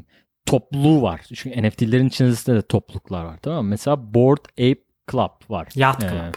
topluluğu 0.45 1.01
var. 1.01 1.21
Çünkü 1.35 1.61
NFT'lerin 1.67 2.07
içerisinde 2.07 2.55
de 2.55 2.61
topluluklar 2.61 3.25
var. 3.25 3.37
Tamam 3.41 3.63
mı? 3.63 3.69
Mesela 3.69 4.13
Bored 4.13 4.45
Ape 4.51 4.83
Club 5.11 5.49
var. 5.49 5.67
Yacht 5.75 6.03
E, 6.03 6.07
Club. 6.09 6.33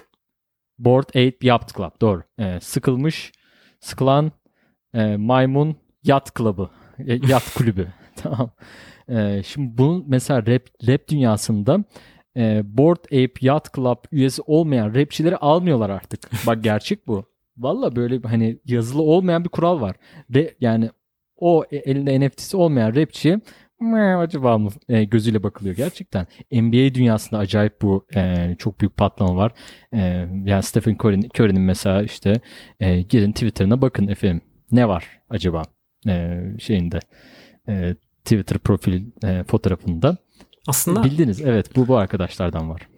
Bored 0.78 1.08
Ape 1.08 1.36
Yacht 1.42 1.76
Club 1.76 2.00
doğru. 2.00 2.22
E, 2.38 2.60
sıkılmış, 2.60 3.32
sıkılan 3.80 4.32
e, 4.94 5.16
maymun 5.16 5.76
yat 6.04 6.34
klubu. 6.34 6.70
E, 6.98 7.14
yat 7.28 7.54
kulübü. 7.54 7.88
tamam. 8.16 8.50
E, 9.08 9.42
şimdi 9.42 9.78
bunun 9.78 10.04
mesela 10.08 10.46
rap, 10.46 10.62
rap 10.88 11.08
dünyasında 11.08 11.84
e, 12.36 12.62
Bored 12.64 13.04
Ape 13.04 13.32
Yacht 13.40 13.74
Club 13.76 13.96
üyesi 14.12 14.42
olmayan 14.42 14.94
rapçileri 14.94 15.36
almıyorlar 15.36 15.90
artık. 15.90 16.20
Bak 16.46 16.64
gerçek 16.64 17.06
bu. 17.06 17.24
Valla 17.56 17.96
böyle 17.96 18.28
hani 18.28 18.58
yazılı 18.64 19.02
olmayan 19.02 19.44
bir 19.44 19.48
kural 19.48 19.80
var. 19.80 19.96
Re, 20.34 20.54
yani 20.60 20.90
o 21.44 21.64
e- 21.70 21.76
elinde 21.76 22.20
NFT'si 22.20 22.56
olmayan 22.56 22.94
rapçiye 22.94 23.40
"Meh, 23.80 24.18
acaba 24.18 24.58
mı 24.58 24.70
e, 24.88 25.04
gözüyle 25.04 25.42
bakılıyor 25.42 25.76
gerçekten. 25.76 26.26
NBA 26.52 26.94
dünyasında 26.94 27.38
acayip 27.40 27.82
bu 27.82 28.06
e, 28.16 28.54
çok 28.58 28.80
büyük 28.80 28.96
patlama 28.96 29.36
var. 29.36 29.52
E, 29.92 29.98
yani 30.44 30.62
Stephen 30.62 30.94
Curry'nin 30.94 31.28
Curry'nin 31.38 31.62
mesela 31.62 32.02
işte 32.02 32.40
e, 32.80 33.00
girin 33.02 33.32
Twitter'ına 33.32 33.82
bakın 33.82 34.08
efendim 34.08 34.40
ne 34.72 34.88
var 34.88 35.20
acaba 35.30 35.62
e, 36.08 36.40
şeyinde 36.58 36.98
e, 37.68 37.94
Twitter 38.24 38.58
profil 38.58 39.02
e, 39.24 39.44
fotoğrafında. 39.44 40.16
Aslında 40.66 41.04
Bildiniz 41.04 41.40
evet 41.40 41.76
bu 41.76 41.88
bu 41.88 41.96
arkadaşlardan 41.96 42.70
var. 42.70 42.88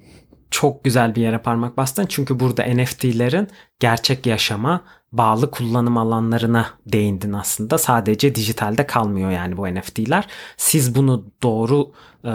Çok 0.51 0.85
güzel 0.85 1.15
bir 1.15 1.23
yere 1.23 1.39
parmak 1.39 1.77
bastın. 1.77 2.07
Çünkü 2.07 2.41
burada 2.41 2.65
NFT'lerin 2.65 3.49
gerçek 3.81 4.27
yaşama 4.27 4.81
bağlı 5.13 5.51
kullanım 5.51 5.99
alanlarına 5.99 6.67
değindin 6.87 7.33
aslında. 7.33 7.79
Sadece 7.79 8.35
dijitalde 8.35 8.87
kalmıyor 8.87 9.31
yani 9.31 9.57
bu 9.57 9.67
NFT'ler. 9.75 10.27
Siz 10.57 10.95
bunu 10.95 11.25
doğru 11.43 11.93
e, 12.25 12.33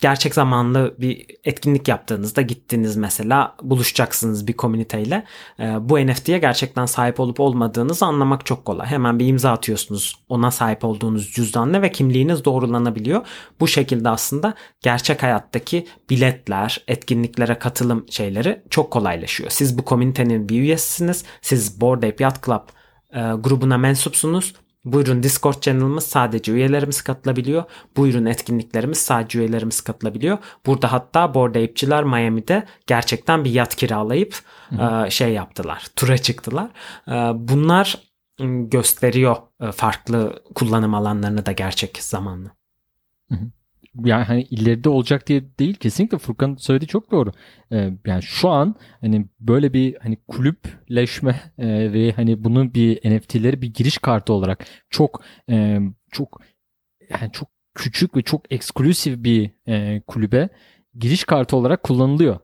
gerçek 0.00 0.34
zamanlı 0.34 0.94
bir 0.98 1.26
etkinlik 1.44 1.88
yaptığınızda 1.88 2.42
gittiniz 2.42 2.96
mesela 2.96 3.54
buluşacaksınız 3.62 4.46
bir 4.46 4.52
komüniteyle. 4.52 5.24
E, 5.60 5.88
bu 5.88 6.06
NFT'ye 6.06 6.38
gerçekten 6.38 6.86
sahip 6.86 7.20
olup 7.20 7.40
olmadığınızı 7.40 8.06
anlamak 8.06 8.46
çok 8.46 8.64
kolay. 8.64 8.86
Hemen 8.86 9.18
bir 9.18 9.26
imza 9.26 9.52
atıyorsunuz. 9.52 10.18
Ona 10.28 10.50
sahip 10.50 10.84
olduğunuz 10.84 11.32
cüzdan 11.32 11.72
ne 11.72 11.82
ve 11.82 11.92
kimliğiniz 11.92 12.44
doğrulanabiliyor. 12.44 13.26
Bu 13.60 13.68
şekilde 13.68 14.08
aslında 14.08 14.54
gerçek 14.80 15.22
hayattaki 15.22 15.86
biletler, 16.10 16.84
etkinliklere 16.88 17.58
katılım 17.58 18.06
şeyleri 18.10 18.62
çok 18.70 18.90
kolaylaşıyor. 18.90 19.50
Siz 19.50 19.78
bu 19.78 19.84
komünitenin 19.84 20.48
bir 20.48 20.60
üyesisiniz. 20.60 21.24
Siz 21.42 21.80
Bored 21.80 22.02
Ape 22.02 22.24
Yacht 22.24 22.46
Club 22.46 22.62
e, 23.14 23.20
grubuna 23.20 23.78
mensupsunuz. 23.78 24.54
Buyurun 24.84 25.22
Discord 25.22 25.60
channel'ımız 25.60 26.04
sadece 26.04 26.52
üyelerimiz 26.52 27.02
katılabiliyor. 27.02 27.64
Buyurun 27.96 28.24
etkinliklerimiz 28.24 28.98
sadece 28.98 29.38
üyelerimiz 29.38 29.80
katılabiliyor. 29.80 30.38
Burada 30.66 30.92
hatta 30.92 31.34
Bored 31.34 31.54
Ape'çiler 31.54 32.04
Miami'de 32.04 32.66
gerçekten 32.86 33.44
bir 33.44 33.50
yat 33.50 33.76
kiralayıp 33.76 34.38
e, 35.06 35.10
şey 35.10 35.32
yaptılar. 35.32 35.86
Tura 35.96 36.18
çıktılar. 36.18 36.70
E, 37.08 37.12
bunlar 37.34 37.98
gösteriyor 38.70 39.36
e, 39.60 39.72
farklı 39.72 40.42
kullanım 40.54 40.94
alanlarını 40.94 41.46
da 41.46 41.52
gerçek 41.52 41.98
zamanlı. 42.02 42.50
Yani 44.04 44.24
hani 44.24 44.42
ileride 44.42 44.88
olacak 44.88 45.26
diye 45.26 45.42
değil 45.58 45.74
kesinlikle 45.74 46.18
Furkan 46.18 46.56
söylediği 46.58 46.88
çok 46.88 47.10
doğru. 47.10 47.32
Ee, 47.72 47.92
yani 48.06 48.22
şu 48.22 48.48
an 48.48 48.74
hani 49.00 49.26
böyle 49.40 49.72
bir 49.72 49.96
hani 50.02 50.16
kulüpleşme 50.28 51.40
e, 51.58 51.92
ve 51.92 52.12
hani 52.12 52.44
bunun 52.44 52.74
bir 52.74 53.16
NFT'leri 53.16 53.62
bir 53.62 53.74
giriş 53.74 53.98
kartı 53.98 54.32
olarak 54.32 54.64
çok 54.90 55.22
e, 55.50 55.80
çok 56.12 56.40
yani 57.10 57.32
çok 57.32 57.48
küçük 57.74 58.16
ve 58.16 58.22
çok 58.22 58.52
eksklusif 58.52 59.24
bir 59.24 59.50
e, 59.68 60.00
kulübe 60.06 60.48
giriş 60.94 61.24
kartı 61.24 61.56
olarak 61.56 61.82
kullanılıyor. 61.82 62.38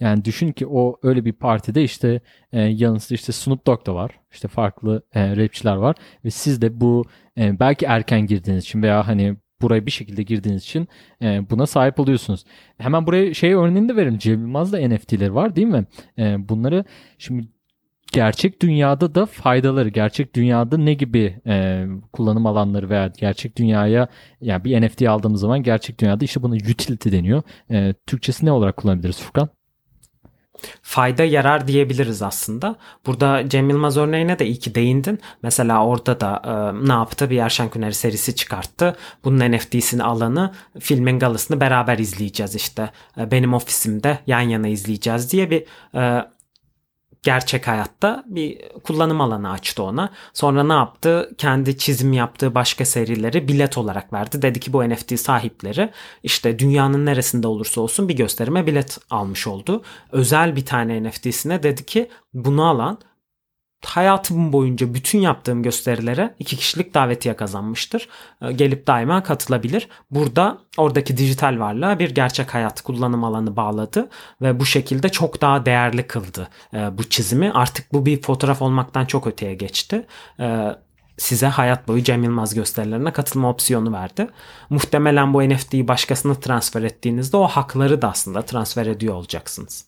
Yani 0.00 0.24
düşün 0.24 0.52
ki 0.52 0.66
o 0.66 0.96
öyle 1.02 1.24
bir 1.24 1.32
partide 1.32 1.82
işte 1.82 2.20
e, 2.52 2.60
yanınızda 2.60 3.14
işte 3.14 3.32
Snoop 3.32 3.66
Dogg 3.66 3.86
da 3.86 3.94
var. 3.94 4.20
İşte 4.32 4.48
farklı 4.48 5.02
e, 5.14 5.36
rapçiler 5.36 5.76
var 5.76 5.96
ve 6.24 6.30
siz 6.30 6.62
de 6.62 6.80
bu 6.80 7.04
e, 7.38 7.60
belki 7.60 7.86
erken 7.86 8.26
girdiğiniz 8.26 8.64
için 8.64 8.82
veya 8.82 9.08
hani 9.08 9.36
buraya 9.62 9.86
bir 9.86 9.90
şekilde 9.90 10.22
girdiğiniz 10.22 10.62
için 10.62 10.88
e, 11.22 11.50
buna 11.50 11.66
sahip 11.66 12.00
oluyorsunuz. 12.00 12.44
Hemen 12.78 13.06
buraya 13.06 13.34
şey 13.34 13.52
örneğini 13.52 13.88
de 13.88 13.96
verelim. 13.96 14.18
Cem 14.18 14.40
Yılmaz'da 14.40 14.88
NFT'leri 14.88 15.34
var 15.34 15.56
değil 15.56 15.66
mi? 15.66 15.86
E, 16.18 16.48
bunları 16.48 16.84
şimdi 17.18 17.48
gerçek 18.12 18.62
dünyada 18.62 19.14
da 19.14 19.26
faydaları, 19.26 19.88
gerçek 19.88 20.34
dünyada 20.34 20.78
ne 20.78 20.94
gibi 20.94 21.40
e, 21.46 21.86
kullanım 22.12 22.46
alanları 22.46 22.90
veya 22.90 23.12
gerçek 23.18 23.56
dünyaya 23.56 24.08
yani 24.40 24.64
bir 24.64 24.82
NFT 24.82 25.02
aldığımız 25.02 25.40
zaman 25.40 25.62
gerçek 25.62 26.00
dünyada 26.00 26.24
işte 26.24 26.42
buna 26.42 26.54
utility 26.54 27.10
deniyor. 27.10 27.42
E, 27.70 27.94
Türkçesi 28.06 28.46
ne 28.46 28.52
olarak 28.52 28.76
kullanabiliriz 28.76 29.20
Furkan? 29.20 29.48
Fayda 30.82 31.24
yarar 31.24 31.68
diyebiliriz 31.68 32.22
aslında. 32.22 32.76
Burada 33.06 33.48
Cem 33.48 33.70
Yılmaz 33.70 33.96
örneğine 33.96 34.38
de 34.38 34.46
iyi 34.46 34.58
ki 34.58 34.74
değindin. 34.74 35.20
Mesela 35.42 35.86
orada 35.86 36.20
da 36.20 36.42
e, 36.44 36.86
ne 36.88 36.92
yaptı? 36.92 37.30
Bir 37.30 37.38
Erşen 37.38 37.68
Kuneri 37.68 37.94
serisi 37.94 38.34
çıkarttı. 38.34 38.96
Bunun 39.24 39.52
NFT'sini 39.52 40.02
alanı 40.02 40.52
filmin 40.80 41.18
galasını 41.18 41.60
beraber 41.60 41.98
izleyeceğiz 41.98 42.54
işte. 42.54 42.90
E, 43.18 43.30
benim 43.30 43.54
ofisimde 43.54 44.18
yan 44.26 44.40
yana 44.40 44.68
izleyeceğiz 44.68 45.32
diye 45.32 45.50
bir 45.50 45.64
e, 45.94 46.33
gerçek 47.24 47.68
hayatta 47.68 48.24
bir 48.26 48.58
kullanım 48.84 49.20
alanı 49.20 49.50
açtı 49.50 49.82
ona. 49.82 50.10
Sonra 50.32 50.64
ne 50.64 50.72
yaptı? 50.72 51.30
Kendi 51.38 51.78
çizim 51.78 52.12
yaptığı 52.12 52.54
başka 52.54 52.84
serileri 52.84 53.48
bilet 53.48 53.78
olarak 53.78 54.12
verdi. 54.12 54.42
Dedi 54.42 54.60
ki 54.60 54.72
bu 54.72 54.88
NFT 54.88 55.20
sahipleri 55.20 55.90
işte 56.22 56.58
dünyanın 56.58 57.06
neresinde 57.06 57.46
olursa 57.46 57.80
olsun 57.80 58.08
bir 58.08 58.16
gösterime 58.16 58.66
bilet 58.66 58.98
almış 59.10 59.46
oldu. 59.46 59.82
Özel 60.12 60.56
bir 60.56 60.64
tane 60.64 61.02
NFT'sine 61.02 61.62
dedi 61.62 61.86
ki 61.86 62.10
bunu 62.34 62.64
alan 62.66 62.98
hayatım 63.84 64.52
boyunca 64.52 64.94
bütün 64.94 65.18
yaptığım 65.18 65.62
gösterilere 65.62 66.34
iki 66.38 66.56
kişilik 66.56 66.94
davetiye 66.94 67.36
kazanmıştır. 67.36 68.08
Ee, 68.42 68.52
Gelip 68.52 68.86
daima 68.86 69.22
katılabilir. 69.22 69.88
Burada 70.10 70.58
oradaki 70.76 71.16
dijital 71.16 71.58
varlığa 71.58 71.98
bir 71.98 72.14
gerçek 72.14 72.54
hayat 72.54 72.80
kullanım 72.80 73.24
alanı 73.24 73.56
bağladı 73.56 74.08
ve 74.42 74.60
bu 74.60 74.66
şekilde 74.66 75.08
çok 75.08 75.40
daha 75.40 75.66
değerli 75.66 76.06
kıldı 76.06 76.48
e, 76.74 76.98
bu 76.98 77.04
çizimi. 77.04 77.52
Artık 77.52 77.92
bu 77.92 78.06
bir 78.06 78.22
fotoğraf 78.22 78.62
olmaktan 78.62 79.04
çok 79.04 79.26
öteye 79.26 79.54
geçti. 79.54 80.06
Ee, 80.40 80.76
size 81.18 81.46
hayat 81.46 81.88
boyu 81.88 82.04
Cem 82.04 82.22
Yılmaz 82.24 82.54
gösterilerine 82.54 83.12
katılma 83.12 83.50
opsiyonu 83.50 83.92
verdi. 83.92 84.28
Muhtemelen 84.70 85.34
bu 85.34 85.48
NFT'yi 85.48 85.88
başkasına 85.88 86.34
transfer 86.34 86.82
ettiğinizde 86.82 87.36
o 87.36 87.46
hakları 87.46 88.02
da 88.02 88.10
aslında 88.10 88.42
transfer 88.42 88.86
ediyor 88.86 89.14
olacaksınız. 89.14 89.84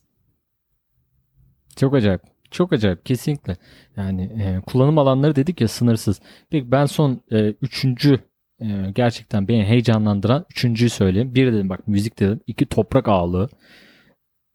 Çok 1.77 1.95
acayip. 1.95 2.36
Çok 2.57 2.73
acayip 2.73 3.07
kesinlikle. 3.07 3.57
Yani 3.97 4.23
e, 4.23 4.61
kullanım 4.67 4.99
alanları 4.99 5.37
dedik 5.37 5.61
ya 5.61 5.69
sınırsız. 5.69 6.21
Peki 6.51 6.71
ben 6.71 6.87
son 6.87 7.23
e, 7.33 7.49
üçüncü 7.49 8.19
e, 8.61 8.67
gerçekten 8.95 9.49
beni 9.49 9.65
heyecanlandıran 9.65 10.47
üçüncüyü 10.51 10.91
söyleyeyim. 10.91 11.35
Bir 11.35 11.53
dedim 11.53 11.69
bak 11.69 11.89
müzik 11.89 12.19
dedim. 12.19 12.41
İki 12.47 12.67
toprak 12.67 13.09
ağlığı. 13.09 13.49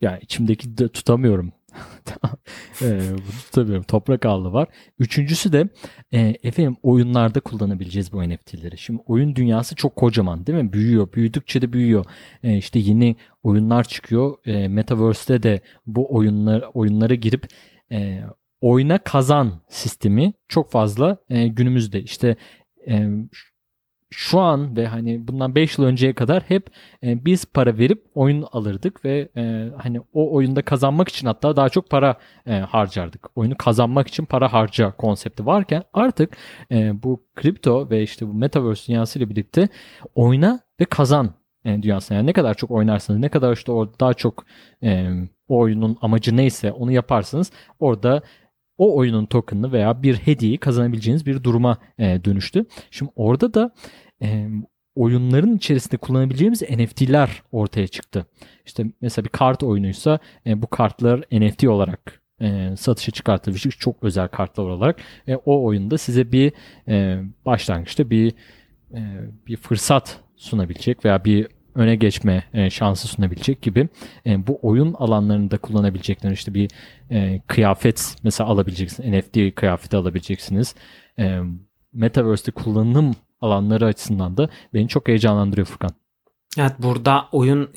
Yani 0.02 0.20
içimdeki 0.22 0.78
de 0.78 0.88
tutamıyorum. 0.88 1.54
ee, 2.82 3.00
tabii 3.52 3.82
toprak 3.84 4.26
ağlı 4.26 4.54
var. 4.54 4.68
Üçüncüsü 5.00 5.54
de 5.54 5.70
e, 6.14 6.36
efendim 6.44 6.78
oyunlarda 6.84 7.40
kullanabileceğiz 7.40 8.14
bu 8.14 8.30
NFT'leri. 8.30 8.78
Şimdi 8.78 9.02
oyun 9.06 9.36
dünyası 9.36 9.76
çok 9.76 9.96
kocaman 9.96 10.48
değil 10.48 10.64
mi? 10.64 10.74
Büyüyor. 10.74 11.14
Büyüdükçe 11.14 11.62
de 11.62 11.74
büyüyor. 11.74 12.06
E, 12.44 12.58
işte 12.58 12.80
yeni 12.80 13.16
oyunlar 13.44 13.84
çıkıyor. 13.84 14.38
E, 14.46 14.68
Metaverse'de 14.68 15.44
de 15.44 15.62
bu 15.88 16.16
oyunlar 16.16 16.64
oyunlara 16.74 17.16
girip 17.16 17.48
e, 17.92 18.24
oyuna 18.62 18.98
kazan 18.98 19.62
sistemi 19.70 20.34
çok 20.48 20.72
fazla 20.72 21.18
e, 21.30 21.48
günümüzde. 21.48 22.02
İşte 22.02 22.36
e, 22.88 23.10
şu 24.14 24.40
an 24.40 24.76
ve 24.78 24.88
hani 24.88 25.28
bundan 25.28 25.56
5 25.56 25.78
yıl 25.78 25.86
önceye 25.86 26.14
kadar 26.14 26.44
hep 26.44 26.68
e, 27.04 27.26
biz 27.26 27.46
para 27.46 27.78
verip 27.78 28.06
oyun 28.16 28.46
alırdık 28.52 29.06
ve 29.06 29.30
e, 29.38 29.70
hani 29.78 30.00
o 30.14 30.36
oyunda 30.36 30.62
kazanmak 30.62 31.10
için 31.10 31.28
hatta 31.28 31.56
daha 31.56 31.70
çok 31.70 31.90
para 31.90 32.18
e, 32.48 32.54
harcardık. 32.54 33.38
Oyunu 33.38 33.58
kazanmak 33.58 34.08
için 34.08 34.26
para 34.26 34.54
harca 34.54 34.92
konsepti 34.92 35.46
varken 35.46 35.84
artık 35.94 36.38
e, 36.72 37.04
bu 37.04 37.26
kripto 37.36 37.90
ve 37.90 38.04
işte 38.04 38.28
bu 38.28 38.34
metaverse 38.34 38.88
dünyası 38.88 39.20
ile 39.20 39.30
birlikte 39.30 39.70
oyna 40.16 40.60
ve 40.80 40.86
kazan 40.86 41.41
e, 41.66 41.84
dünyasına. 41.84 42.18
Yani 42.18 42.28
ne 42.28 42.34
kadar 42.34 42.54
çok 42.54 42.72
oynarsanız, 42.72 43.20
ne 43.20 43.30
kadar 43.30 43.54
işte 43.54 43.72
orada 43.72 44.00
daha 44.00 44.14
çok 44.14 44.46
e, 44.84 45.10
o 45.48 45.60
oyunun 45.60 45.98
amacı 46.02 46.38
neyse 46.38 46.72
onu 46.72 46.92
yaparsanız 46.92 47.52
orada 47.80 48.22
o 48.78 48.96
oyunun 48.98 49.26
token'ını 49.26 49.72
veya 49.72 50.04
bir 50.04 50.16
hediyeyi 50.16 50.58
kazanabileceğiniz 50.58 51.26
bir 51.26 51.44
duruma 51.44 51.78
e, 51.98 52.26
dönüştü. 52.26 52.66
Şimdi 52.92 53.12
orada 53.16 53.54
da 53.54 53.72
e, 54.22 54.48
oyunların 54.96 55.58
içerisinde 55.58 55.98
kullanabileceğimiz 55.98 56.62
NFT'ler 56.62 57.44
ortaya 57.52 57.88
çıktı. 57.88 58.26
İşte 58.66 58.86
mesela 59.02 59.26
bir 59.26 59.30
kart 59.30 59.64
oyunuysa 59.64 60.20
e, 60.46 60.62
bu 60.62 60.68
kartlar 60.68 61.24
NFT 61.32 61.64
olarak 61.64 62.22
e, 62.42 62.76
satışa 62.78 63.12
çıkartılmış 63.12 63.64
çok 63.64 64.04
özel 64.04 64.28
kartlar 64.28 64.64
olarak 64.64 65.00
e, 65.28 65.36
o 65.36 65.64
oyunda 65.64 65.98
size 65.98 66.32
bir 66.32 66.54
e, 66.88 67.24
başlangıçta 67.46 68.10
bir 68.10 68.34
e, 68.94 69.02
bir 69.48 69.58
fırsat 69.58 70.20
sunabilecek 70.42 71.06
veya 71.06 71.26
bir 71.26 71.48
öne 71.76 71.96
geçme 71.96 72.44
e, 72.54 72.70
şansı 72.70 73.08
sunabilecek 73.08 73.62
gibi 73.62 73.90
e, 74.26 74.48
bu 74.48 74.60
oyun 74.62 74.94
alanlarında 74.94 75.58
kullanabilecekler 75.58 76.32
işte 76.32 76.54
bir 76.54 76.72
e, 77.10 77.42
kıyafet 77.48 78.16
mesela 78.24 78.50
alabileceksiniz 78.50 79.14
NFT 79.14 79.56
kıyafeti 79.56 79.98
alabileceksiniz 79.98 80.76
e, 81.20 81.40
Metaverse'de 81.94 82.52
kullanım 82.52 83.16
alanları 83.42 83.86
açısından 83.86 84.38
da 84.38 84.50
beni 84.74 84.88
çok 84.88 85.08
heyecanlandırıyor 85.08 85.68
Furkan. 85.68 85.92
Evet 86.58 86.72
burada 86.80 87.28
oyun 87.32 87.70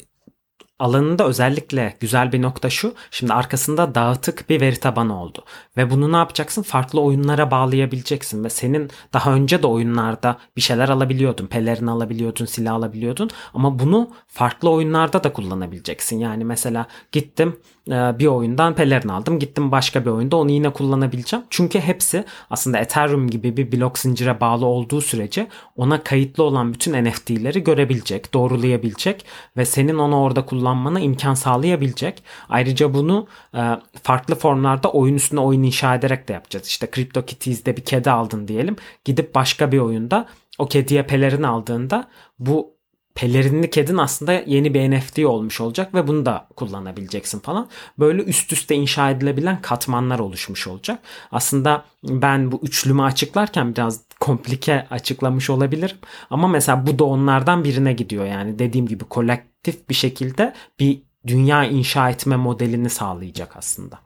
alanında 0.78 1.26
özellikle 1.26 1.96
güzel 2.00 2.32
bir 2.32 2.42
nokta 2.42 2.70
şu. 2.70 2.94
Şimdi 3.10 3.32
arkasında 3.32 3.94
dağıtık 3.94 4.50
bir 4.50 4.60
veri 4.60 4.80
tabanı 4.80 5.20
oldu. 5.22 5.44
Ve 5.76 5.90
bunu 5.90 6.12
ne 6.12 6.16
yapacaksın? 6.16 6.62
Farklı 6.62 7.00
oyunlara 7.00 7.50
bağlayabileceksin. 7.50 8.44
Ve 8.44 8.50
senin 8.50 8.90
daha 9.12 9.34
önce 9.34 9.62
de 9.62 9.66
oyunlarda 9.66 10.38
bir 10.56 10.62
şeyler 10.62 10.88
alabiliyordun. 10.88 11.46
Pelerin 11.46 11.86
alabiliyordun, 11.86 12.44
silah 12.44 12.74
alabiliyordun. 12.74 13.30
Ama 13.54 13.78
bunu 13.78 14.10
farklı 14.28 14.70
oyunlarda 14.70 15.24
da 15.24 15.32
kullanabileceksin. 15.32 16.18
Yani 16.18 16.44
mesela 16.44 16.86
gittim 17.12 17.56
bir 17.88 18.26
oyundan 18.26 18.74
pelerin 18.74 19.08
aldım. 19.08 19.38
Gittim 19.38 19.72
başka 19.72 20.04
bir 20.04 20.10
oyunda 20.10 20.36
onu 20.36 20.50
yine 20.50 20.70
kullanabileceğim. 20.70 21.44
Çünkü 21.50 21.80
hepsi 21.80 22.24
aslında 22.50 22.78
Ethereum 22.78 23.30
gibi 23.30 23.56
bir 23.56 23.72
blok 23.72 23.98
zincire 23.98 24.40
bağlı 24.40 24.66
olduğu 24.66 25.00
sürece 25.00 25.46
ona 25.76 26.02
kayıtlı 26.02 26.44
olan 26.44 26.74
bütün 26.74 27.04
NFT'leri 27.04 27.64
görebilecek, 27.64 28.34
doğrulayabilecek 28.34 29.24
ve 29.56 29.64
senin 29.64 29.98
onu 29.98 30.20
orada 30.20 30.46
kullanmana 30.46 31.00
imkan 31.00 31.34
sağlayabilecek. 31.34 32.22
Ayrıca 32.48 32.94
bunu 32.94 33.26
e, 33.54 33.62
farklı 34.02 34.34
formlarda 34.34 34.90
oyun 34.90 35.14
üstüne 35.14 35.40
oyun 35.40 35.62
inşa 35.62 35.94
ederek 35.94 36.28
de 36.28 36.32
yapacağız. 36.32 36.66
İşte 36.66 36.88
CryptoKitties'de 36.94 37.76
bir 37.76 37.84
kedi 37.84 38.10
aldın 38.10 38.48
diyelim. 38.48 38.76
Gidip 39.04 39.34
başka 39.34 39.72
bir 39.72 39.78
oyunda 39.78 40.26
o 40.58 40.66
kediye 40.66 41.02
pelerin 41.02 41.42
aldığında 41.42 42.08
bu 42.38 42.73
pelerinli 43.14 43.70
kedin 43.70 43.96
aslında 43.96 44.32
yeni 44.32 44.74
bir 44.74 44.90
NFT 44.90 45.18
olmuş 45.18 45.60
olacak 45.60 45.94
ve 45.94 46.08
bunu 46.08 46.26
da 46.26 46.48
kullanabileceksin 46.56 47.38
falan. 47.38 47.68
Böyle 47.98 48.22
üst 48.22 48.52
üste 48.52 48.74
inşa 48.74 49.10
edilebilen 49.10 49.62
katmanlar 49.62 50.18
oluşmuş 50.18 50.66
olacak. 50.66 50.98
Aslında 51.32 51.84
ben 52.04 52.52
bu 52.52 52.60
üçlümü 52.62 53.02
açıklarken 53.02 53.72
biraz 53.76 54.00
komplike 54.20 54.86
açıklamış 54.90 55.50
olabilirim. 55.50 55.96
Ama 56.30 56.48
mesela 56.48 56.86
bu 56.86 56.98
da 56.98 57.04
onlardan 57.04 57.64
birine 57.64 57.92
gidiyor. 57.92 58.24
Yani 58.24 58.58
dediğim 58.58 58.86
gibi 58.86 59.04
kolektif 59.04 59.88
bir 59.88 59.94
şekilde 59.94 60.54
bir 60.80 61.02
dünya 61.26 61.64
inşa 61.64 62.10
etme 62.10 62.36
modelini 62.36 62.90
sağlayacak 62.90 63.56
aslında. 63.56 63.98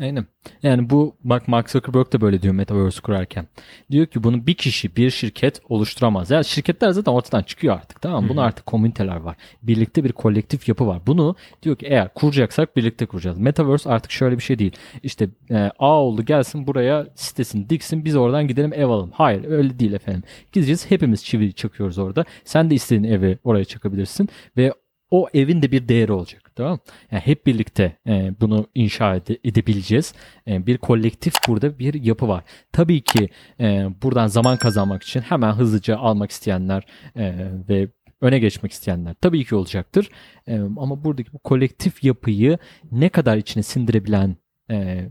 Aynen. 0.00 0.26
Yani 0.62 0.90
bu 0.90 1.16
bak 1.24 1.48
Mark 1.48 1.70
Zuckerberg 1.70 2.12
de 2.12 2.20
böyle 2.20 2.42
diyor 2.42 2.54
Metaverse 2.54 3.00
kurarken. 3.00 3.46
Diyor 3.90 4.06
ki 4.06 4.24
bunu 4.24 4.46
bir 4.46 4.54
kişi, 4.54 4.96
bir 4.96 5.10
şirket 5.10 5.60
oluşturamaz. 5.68 6.30
Yani 6.30 6.44
şirketler 6.44 6.90
zaten 6.90 7.12
ortadan 7.12 7.42
çıkıyor 7.42 7.74
artık 7.74 8.00
tamam 8.00 8.22
mı? 8.22 8.28
Bunun 8.28 8.42
artık 8.42 8.66
komüniteler 8.66 9.16
var. 9.16 9.36
Birlikte 9.62 10.04
bir 10.04 10.12
kolektif 10.12 10.68
yapı 10.68 10.86
var. 10.86 11.02
Bunu 11.06 11.36
diyor 11.62 11.76
ki 11.76 11.86
eğer 11.86 12.14
kuracaksak 12.14 12.76
birlikte 12.76 13.06
kuracağız. 13.06 13.38
Metaverse 13.38 13.90
artık 13.90 14.10
şöyle 14.10 14.36
bir 14.36 14.42
şey 14.42 14.58
değil. 14.58 14.72
İşte 15.02 15.28
e, 15.50 15.70
A 15.78 16.02
oldu 16.02 16.24
gelsin 16.24 16.66
buraya 16.66 17.06
sitesini 17.14 17.70
diksin 17.70 18.04
biz 18.04 18.16
oradan 18.16 18.48
gidelim 18.48 18.72
ev 18.72 18.86
alalım. 18.86 19.10
Hayır 19.14 19.44
öyle 19.44 19.78
değil 19.78 19.92
efendim. 19.92 20.22
Gideceğiz 20.52 20.90
hepimiz 20.90 21.24
çivi 21.24 21.52
çakıyoruz 21.52 21.98
orada. 21.98 22.24
Sen 22.44 22.70
de 22.70 22.74
istediğin 22.74 23.12
evi 23.12 23.38
oraya 23.44 23.64
çakabilirsin 23.64 24.28
ve 24.56 24.72
o 25.10 25.28
evin 25.34 25.62
de 25.62 25.72
bir 25.72 25.88
değeri 25.88 26.12
olacak. 26.12 26.49
Tamam 26.60 26.78
Yani 27.10 27.20
hep 27.20 27.46
birlikte 27.46 27.96
e, 28.06 28.34
bunu 28.40 28.66
inşa 28.74 29.16
ede, 29.16 29.38
edebileceğiz. 29.44 30.14
E, 30.48 30.66
bir 30.66 30.78
kolektif 30.78 31.34
burada 31.48 31.78
bir 31.78 31.94
yapı 31.94 32.28
var. 32.28 32.44
Tabii 32.72 33.00
ki 33.00 33.28
e, 33.60 33.88
buradan 34.02 34.26
zaman 34.26 34.56
kazanmak 34.56 35.02
için 35.02 35.20
hemen 35.20 35.52
hızlıca 35.52 35.96
almak 35.96 36.30
isteyenler 36.30 36.86
e, 37.16 37.34
ve 37.68 37.88
öne 38.20 38.38
geçmek 38.38 38.72
isteyenler 38.72 39.14
tabii 39.20 39.44
ki 39.44 39.54
olacaktır. 39.54 40.08
E, 40.48 40.58
ama 40.58 41.04
buradaki 41.04 41.32
bu 41.32 41.38
kolektif 41.38 42.04
yapıyı 42.04 42.58
ne 42.92 43.08
kadar 43.08 43.36
içine 43.36 43.62
sindirebilen 43.62 44.36
e, 44.70 45.08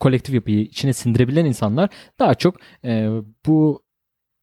kolektif 0.00 0.34
yapıyı 0.34 0.60
içine 0.60 0.92
sindirebilen 0.92 1.44
insanlar 1.44 1.90
daha 2.18 2.34
çok 2.34 2.56
e, 2.84 3.08
bu 3.46 3.82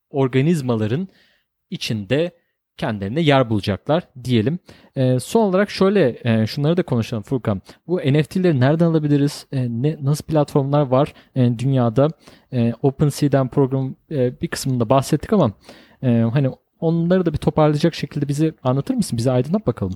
organizmaların 0.10 1.08
içinde 1.70 2.32
kendilerine 2.80 3.22
yer 3.22 3.50
bulacaklar 3.50 4.04
diyelim. 4.24 4.60
E, 4.96 5.20
son 5.20 5.42
olarak 5.42 5.70
şöyle 5.70 6.20
e, 6.24 6.48
şunları 6.48 6.78
da 6.78 6.84
konuşalım 6.84 7.24
Furkan. 7.24 7.62
Bu 7.88 7.98
NFT'leri 7.98 8.60
nereden 8.60 8.86
alabiliriz? 8.86 9.46
E, 9.52 9.68
ne 9.70 9.98
nasıl 10.02 10.24
platformlar 10.24 10.82
var 10.82 11.14
e, 11.36 11.60
dünyada? 11.60 12.08
E, 12.54 12.74
OpenSea'den 12.82 13.48
program 13.48 13.96
e, 14.12 14.42
bir 14.42 14.48
kısmında 14.48 14.90
bahsettik 14.90 15.34
ama 15.34 15.52
e, 16.04 16.10
hani 16.34 16.50
onları 16.80 17.26
da 17.26 17.34
bir 17.34 17.38
toparlayacak 17.38 17.96
şekilde 17.96 18.28
bizi 18.28 18.54
anlatır 18.64 18.94
mısın? 18.96 19.18
Bize 19.18 19.32
aydınlat 19.32 19.68
bakalım. 19.68 19.94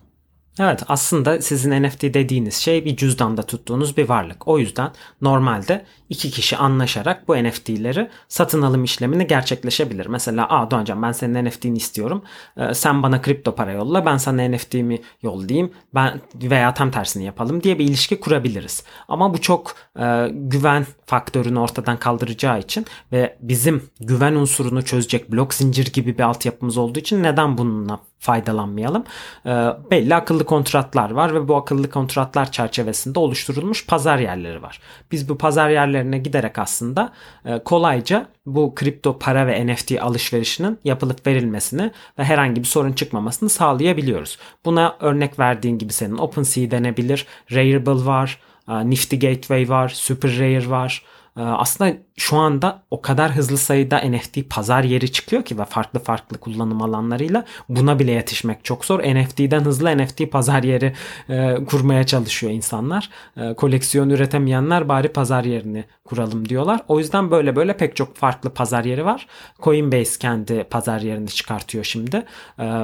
Evet 0.59 0.83
aslında 0.87 1.41
sizin 1.41 1.83
NFT 1.83 2.01
dediğiniz 2.01 2.55
şey 2.55 2.85
bir 2.85 2.95
cüzdanda 2.95 3.43
tuttuğunuz 3.43 3.97
bir 3.97 4.09
varlık. 4.09 4.47
O 4.47 4.59
yüzden 4.59 4.91
normalde 5.21 5.85
iki 6.09 6.31
kişi 6.31 6.57
anlaşarak 6.57 7.27
bu 7.27 7.43
NFT'leri 7.43 8.09
satın 8.27 8.61
alım 8.61 8.83
işlemini 8.83 9.27
gerçekleşebilir. 9.27 10.05
Mesela 10.05 10.49
Aa 10.49 10.71
Doğancan 10.71 11.01
ben 11.01 11.11
senin 11.11 11.45
NFT'ni 11.45 11.77
istiyorum. 11.77 12.23
Ee, 12.57 12.73
sen 12.73 13.03
bana 13.03 13.21
kripto 13.21 13.55
para 13.55 13.71
yolla 13.71 14.05
ben 14.05 14.17
sana 14.17 14.49
NFT'mi 14.49 15.01
yollayayım 15.21 15.71
ben 15.95 16.21
veya 16.35 16.73
tam 16.73 16.91
tersini 16.91 17.23
yapalım 17.23 17.63
diye 17.63 17.79
bir 17.79 17.85
ilişki 17.85 18.19
kurabiliriz. 18.19 18.83
Ama 19.07 19.33
bu 19.33 19.41
çok 19.41 19.75
e, 19.99 20.27
güven 20.31 20.85
faktörünü 21.05 21.59
ortadan 21.59 21.97
kaldıracağı 21.97 22.59
için 22.59 22.85
ve 23.11 23.37
bizim 23.41 23.89
güven 23.99 24.33
unsurunu 24.35 24.85
çözecek 24.85 25.31
blok 25.31 25.53
zincir 25.53 25.93
gibi 25.93 26.17
bir 26.17 26.23
altyapımız 26.23 26.77
olduğu 26.77 26.99
için 26.99 27.23
neden 27.23 27.57
bununla 27.57 27.99
faydalanmayalım. 28.23 29.03
E, 29.45 29.49
belli 29.91 30.15
akıllı 30.15 30.45
kontratlar 30.45 31.11
var 31.11 31.33
ve 31.33 31.47
bu 31.47 31.55
akıllı 31.55 31.89
kontratlar 31.89 32.51
çerçevesinde 32.51 33.19
oluşturulmuş 33.19 33.87
pazar 33.87 34.17
yerleri 34.17 34.61
var. 34.61 34.79
Biz 35.11 35.29
bu 35.29 35.37
pazar 35.37 35.69
yerlerine 35.69 36.17
giderek 36.17 36.59
aslında 36.59 37.13
e, 37.45 37.59
kolayca 37.59 38.27
bu 38.45 38.75
kripto 38.75 39.19
para 39.19 39.47
ve 39.47 39.67
NFT 39.67 39.91
alışverişinin 40.01 40.79
yapılıp 40.83 41.27
verilmesini 41.27 41.91
ve 42.19 42.23
herhangi 42.23 42.61
bir 42.61 42.67
sorun 42.67 42.93
çıkmamasını 42.93 43.49
sağlayabiliyoruz. 43.49 44.37
Buna 44.65 44.95
örnek 44.99 45.39
verdiğin 45.39 45.77
gibi 45.77 45.93
senin 45.93 46.17
OpenSea 46.17 46.71
denebilir, 46.71 47.25
Rarible 47.51 48.05
var, 48.05 48.39
e, 48.69 48.89
Nifty 48.89 49.15
Gateway 49.15 49.69
var, 49.69 49.89
Super 49.89 50.31
Rare 50.39 50.69
var. 50.69 51.03
Ee, 51.37 51.41
aslında 51.41 51.93
şu 52.17 52.37
anda 52.37 52.83
o 52.91 53.01
kadar 53.01 53.31
hızlı 53.31 53.57
sayıda 53.57 53.97
NFT 53.97 54.49
pazar 54.49 54.83
yeri 54.83 55.11
çıkıyor 55.11 55.45
ki 55.45 55.59
ve 55.59 55.65
farklı 55.65 55.99
farklı 55.99 56.37
kullanım 56.37 56.81
alanlarıyla 56.81 57.45
buna 57.69 57.99
bile 57.99 58.11
yetişmek 58.11 58.65
çok 58.65 58.85
zor. 58.85 58.99
NFT'den 58.99 59.59
hızlı 59.65 59.97
NFT 59.97 60.31
pazar 60.31 60.63
yeri 60.63 60.93
e, 61.29 61.65
kurmaya 61.65 62.03
çalışıyor 62.05 62.53
insanlar. 62.53 63.09
E, 63.37 63.53
koleksiyon 63.53 64.09
üretemeyenler 64.09 64.89
bari 64.89 65.07
pazar 65.07 65.43
yerini 65.43 65.85
kuralım 66.05 66.49
diyorlar. 66.49 66.81
O 66.87 66.99
yüzden 66.99 67.31
böyle 67.31 67.55
böyle 67.55 67.77
pek 67.77 67.95
çok 67.95 68.15
farklı 68.15 68.53
pazar 68.53 68.83
yeri 68.85 69.05
var. 69.05 69.27
Coinbase 69.61 70.19
kendi 70.19 70.63
pazar 70.63 71.01
yerini 71.01 71.29
çıkartıyor 71.29 71.83
şimdi. 71.83 72.25
E, 72.59 72.83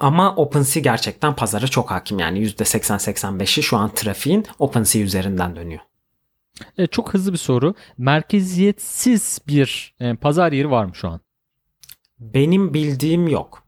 Ama 0.00 0.34
OpenSea 0.36 0.82
gerçekten 0.82 1.36
pazara 1.36 1.66
çok 1.66 1.90
hakim 1.90 2.18
yani 2.18 2.38
%80-85'i 2.46 3.62
şu 3.62 3.76
an 3.76 3.90
trafiğin 3.94 4.46
OpenSea 4.58 5.02
üzerinden 5.02 5.56
dönüyor. 5.56 5.80
Evet, 6.78 6.92
çok 6.92 7.14
hızlı 7.14 7.32
bir 7.32 7.38
soru. 7.38 7.74
Merkeziyetsiz 7.98 9.38
bir 9.48 9.94
e, 10.00 10.14
pazar 10.14 10.52
yeri 10.52 10.70
var 10.70 10.84
mı 10.84 10.94
şu 10.94 11.08
an? 11.08 11.20
Benim 12.20 12.74
bildiğim 12.74 13.28
yok. 13.28 13.66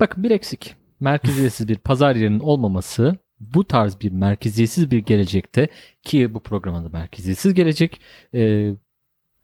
Bakın 0.00 0.24
bir 0.24 0.30
eksik. 0.30 0.76
Merkeziyetsiz 1.00 1.68
bir 1.68 1.76
pazar 1.76 2.16
yerinin 2.16 2.40
olmaması 2.40 3.18
bu 3.40 3.64
tarz 3.66 4.00
bir 4.00 4.12
merkeziyetsiz 4.12 4.90
bir 4.90 4.98
gelecekte 4.98 5.68
ki 6.02 6.34
bu 6.34 6.40
programda 6.40 6.88
merkeziyetsiz 6.88 7.54
gelecek 7.54 8.00
e, 8.34 8.72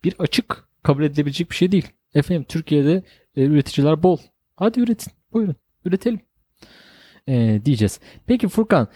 bir 0.04 0.14
açık 0.18 0.68
kabul 0.82 1.02
edilebilecek 1.02 1.50
bir 1.50 1.56
şey 1.56 1.72
değil. 1.72 1.88
Efendim 2.14 2.44
Türkiye'de 2.48 3.02
e, 3.36 3.42
üreticiler 3.42 4.02
bol. 4.02 4.18
Hadi 4.56 4.80
üretin. 4.80 5.12
Buyurun. 5.32 5.56
Üretelim. 5.84 6.20
E, 7.28 7.60
diyeceğiz. 7.64 8.00
Peki 8.26 8.48
Furkan 8.48 8.88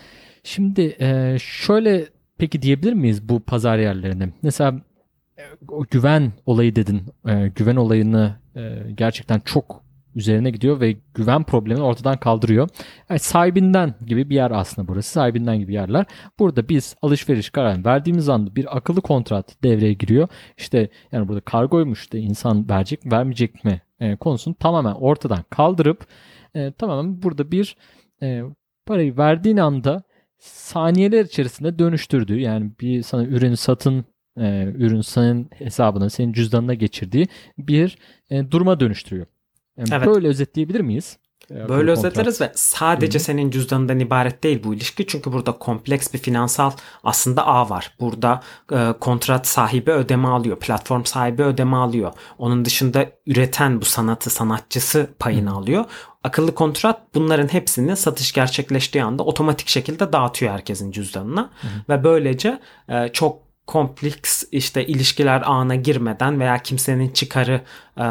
şimdi 0.44 0.96
e, 1.01 1.37
şöyle 1.40 2.07
peki 2.38 2.62
diyebilir 2.62 2.92
miyiz 2.92 3.29
bu 3.29 3.40
pazar 3.40 3.79
yerlerine? 3.79 4.33
Mesela 4.42 4.81
e, 5.38 5.42
o 5.68 5.85
güven 5.90 6.33
olayı 6.46 6.77
dedin. 6.77 7.03
E, 7.29 7.48
güven 7.48 7.77
olayını 7.77 8.37
gerçekten 8.96 9.40
çok 9.40 9.83
üzerine 10.14 10.51
gidiyor 10.51 10.81
ve 10.81 10.96
güven 11.14 11.44
problemini 11.44 11.85
ortadan 11.85 12.16
kaldırıyor. 12.16 12.68
Yani 13.11 13.20
sahibinden 13.20 13.94
gibi 14.07 14.31
bir 14.31 14.35
yer 14.35 14.51
aslında 14.51 14.88
burası. 14.88 15.11
Sahibinden 15.11 15.59
gibi 15.59 15.74
yerler. 15.74 16.07
Burada 16.38 16.68
biz 16.68 16.96
alışveriş 17.03 17.51
kararını 17.51 17.85
verdiğimiz 17.85 18.29
anda 18.29 18.57
bir 18.57 18.77
akıllı 18.77 19.01
kontrat 19.01 19.62
devreye 19.62 19.92
giriyor. 19.92 20.29
İşte 20.57 20.88
yani 21.12 21.29
burada 21.29 21.40
kargoymuş 21.40 22.12
da 22.12 22.18
insan 22.18 22.68
verecek 22.68 23.12
vermeyecek 23.12 23.64
mi 23.64 23.81
e, 24.01 24.16
konusunu 24.16 24.55
tamamen 24.55 24.94
ortadan 24.94 25.44
kaldırıp 25.51 26.07
e, 26.55 26.72
tamamen 26.72 27.22
burada 27.22 27.51
bir 27.51 27.77
e, 28.22 28.42
parayı 28.87 29.16
verdiğin 29.16 29.57
anda 29.57 30.03
saniyeler 30.38 31.24
içerisinde 31.24 31.79
dönüştürdüğü 31.79 32.40
yani 32.40 32.70
bir 32.81 33.03
sana 33.03 33.24
ürünü 33.24 33.57
satın 33.57 34.05
e, 34.40 34.64
ürün 34.64 35.01
senin 35.01 35.51
hesabına 35.55 36.11
senin 36.11 36.33
cüzdanına 36.33 36.74
geçirdiği 36.74 37.29
bir 37.59 37.98
e, 38.31 38.51
duruma 38.51 38.81
dönüştürüyor. 38.81 39.27
Yani 39.77 39.88
Evet. 39.92 40.07
Böyle 40.07 40.29
özetleyebilir 40.29 40.81
miyiz? 40.81 41.18
E, 41.51 41.68
Böyle 41.68 41.90
özetleriz 41.90 42.40
ve 42.40 42.53
sadece 42.55 43.18
senin 43.18 43.51
cüzdanından 43.51 43.98
ibaret 44.01 44.44
değil 44.44 44.64
bu 44.64 44.74
ilişki. 44.74 45.07
Çünkü 45.07 45.33
burada 45.33 45.53
kompleks 45.53 46.14
bir 46.14 46.18
finansal 46.18 46.70
aslında 47.05 47.46
ağ 47.46 47.70
var. 47.70 47.96
Burada 48.01 48.40
e, 48.72 48.92
kontrat 49.01 49.46
sahibi 49.46 49.90
ödeme 49.90 50.29
alıyor. 50.29 50.59
Platform 50.59 51.05
sahibi 51.05 51.42
ödeme 51.42 51.77
alıyor. 51.77 52.12
Onun 52.38 52.64
dışında 52.64 53.07
üreten 53.27 53.81
bu 53.81 53.85
sanatı 53.85 54.31
sanatçısı 54.31 55.11
payını 55.18 55.53
alıyor. 55.53 55.85
Akıllı 56.29 56.55
kontrat 56.55 57.14
bunların 57.14 57.49
hepsini 57.53 57.97
satış 57.97 58.33
gerçekleştiği 58.33 59.05
anda 59.05 59.23
otomatik 59.23 59.69
şekilde 59.69 60.12
dağıtıyor 60.12 60.53
herkesin 60.53 60.91
cüzdanına. 60.91 61.51
Ve 61.88 62.05
böylece 62.05 62.61
e, 62.88 63.09
çok 63.09 63.43
kompleks 63.67 64.45
işte 64.53 64.87
ilişkiler 64.87 65.43
ağına 65.45 65.75
girmeden 65.75 66.41
veya 66.41 66.59
kimsenin 66.59 67.09
çıkarı 67.11 67.61
e, 68.01 68.05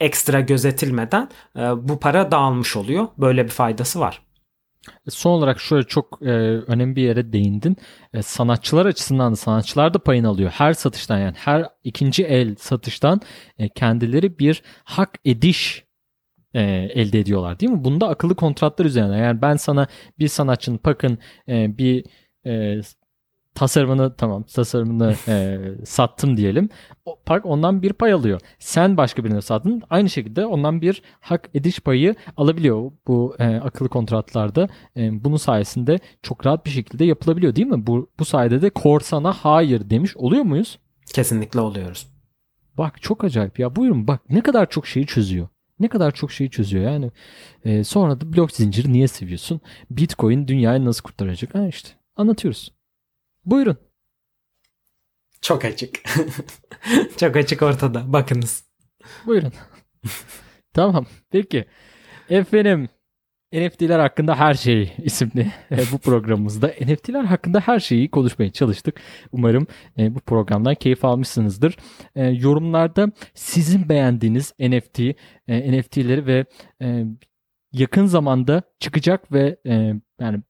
ekstra 0.00 0.40
gözetilmeden 0.40 1.28
e, 1.56 1.60
bu 1.60 2.00
para 2.00 2.30
dağılmış 2.30 2.76
oluyor. 2.76 3.08
Böyle 3.18 3.44
bir 3.44 3.50
faydası 3.50 4.00
var. 4.00 4.22
Son 5.08 5.30
olarak 5.30 5.60
şöyle 5.60 5.86
çok 5.86 6.18
e, 6.22 6.30
önemli 6.66 6.96
bir 6.96 7.02
yere 7.02 7.32
değindin. 7.32 7.76
E, 8.14 8.22
sanatçılar 8.22 8.86
açısından 8.86 9.32
da 9.32 9.36
sanatçılar 9.36 9.94
da 9.94 9.98
payını 9.98 10.28
alıyor. 10.28 10.50
Her 10.50 10.72
satıştan 10.72 11.18
yani 11.18 11.36
her 11.36 11.68
ikinci 11.84 12.24
el 12.24 12.56
satıştan 12.56 13.20
e, 13.58 13.68
kendileri 13.68 14.38
bir 14.38 14.62
hak 14.84 15.18
ediş 15.24 15.84
e, 16.54 16.62
elde 16.94 17.20
ediyorlar 17.20 17.60
değil 17.60 17.72
mi? 17.72 17.84
Bunda 17.84 18.08
akıllı 18.08 18.34
kontratlar 18.34 18.84
üzerine. 18.84 19.18
Yani 19.18 19.42
ben 19.42 19.56
sana 19.56 19.86
bir 20.18 20.28
sanatçının 20.28 20.80
bakın 20.84 21.18
e, 21.48 21.78
bir 21.78 22.04
e, 22.46 22.80
tasarımını 23.54 24.16
tamam 24.16 24.42
tasarımını 24.42 25.14
e, 25.28 25.58
sattım 25.84 26.36
diyelim. 26.36 26.68
O, 27.04 27.18
park 27.26 27.46
ondan 27.46 27.82
bir 27.82 27.92
pay 27.92 28.12
alıyor. 28.12 28.40
Sen 28.58 28.96
başka 28.96 29.24
birine 29.24 29.40
sattın. 29.40 29.82
Aynı 29.90 30.10
şekilde 30.10 30.46
ondan 30.46 30.82
bir 30.82 31.02
hak 31.20 31.48
ediş 31.54 31.80
payı 31.80 32.14
alabiliyor. 32.36 32.92
Bu 33.06 33.36
e, 33.38 33.44
akıllı 33.56 33.88
kontratlarda 33.88 34.68
e, 34.96 35.24
bunun 35.24 35.36
sayesinde 35.36 35.98
çok 36.22 36.46
rahat 36.46 36.66
bir 36.66 36.70
şekilde 36.70 37.04
yapılabiliyor 37.04 37.56
değil 37.56 37.68
mi? 37.68 37.86
Bu, 37.86 38.10
bu 38.18 38.24
sayede 38.24 38.62
de 38.62 38.70
korsana 38.70 39.32
hayır 39.32 39.90
demiş 39.90 40.16
oluyor 40.16 40.42
muyuz? 40.42 40.78
Kesinlikle 41.14 41.60
oluyoruz. 41.60 42.06
Bak 42.78 43.02
çok 43.02 43.24
acayip 43.24 43.58
ya 43.58 43.76
buyurun 43.76 44.06
bak 44.06 44.20
ne 44.30 44.40
kadar 44.40 44.70
çok 44.70 44.86
şeyi 44.86 45.06
çözüyor. 45.06 45.48
Ne 45.82 45.88
kadar 45.88 46.14
çok 46.14 46.32
şeyi 46.32 46.50
çözüyor 46.50 46.84
yani. 46.84 47.10
E, 47.64 47.84
sonra 47.84 48.20
da 48.20 48.32
blok 48.32 48.52
zinciri 48.52 48.92
niye 48.92 49.08
seviyorsun? 49.08 49.60
Bitcoin 49.90 50.48
dünyayı 50.48 50.84
nasıl 50.84 51.02
kurtaracak? 51.02 51.54
Ha 51.54 51.68
işte 51.68 51.88
anlatıyoruz. 52.16 52.72
Buyurun. 53.44 53.76
Çok 55.40 55.64
açık. 55.64 56.00
Çok 57.16 57.36
açık 57.36 57.62
ortada. 57.62 58.12
Bakınız. 58.12 58.64
Buyurun. 59.26 59.52
tamam. 60.74 61.06
Peki. 61.30 61.64
Efendim 62.30 62.88
NFT'ler 63.52 63.98
hakkında 63.98 64.34
her 64.34 64.54
şey 64.54 64.92
isimli 65.02 65.52
e, 65.70 65.76
bu 65.92 65.98
programımızda. 66.04 66.66
NFT'ler 66.66 67.24
hakkında 67.24 67.60
her 67.60 67.80
şeyi 67.80 68.10
konuşmaya 68.10 68.52
çalıştık. 68.52 69.00
Umarım 69.32 69.66
e, 69.98 70.14
bu 70.14 70.20
programdan 70.20 70.74
keyif 70.74 71.04
almışsınızdır. 71.04 71.76
E, 72.16 72.26
yorumlarda 72.26 73.12
sizin 73.34 73.88
beğendiğiniz 73.88 74.54
NFT, 74.58 75.00
NFT'leri 75.48 76.26
ve 76.26 76.44
yakın 77.72 78.06
zamanda 78.06 78.62
çıkacak 78.80 79.32
ve 79.32 79.56
yani 80.20 80.42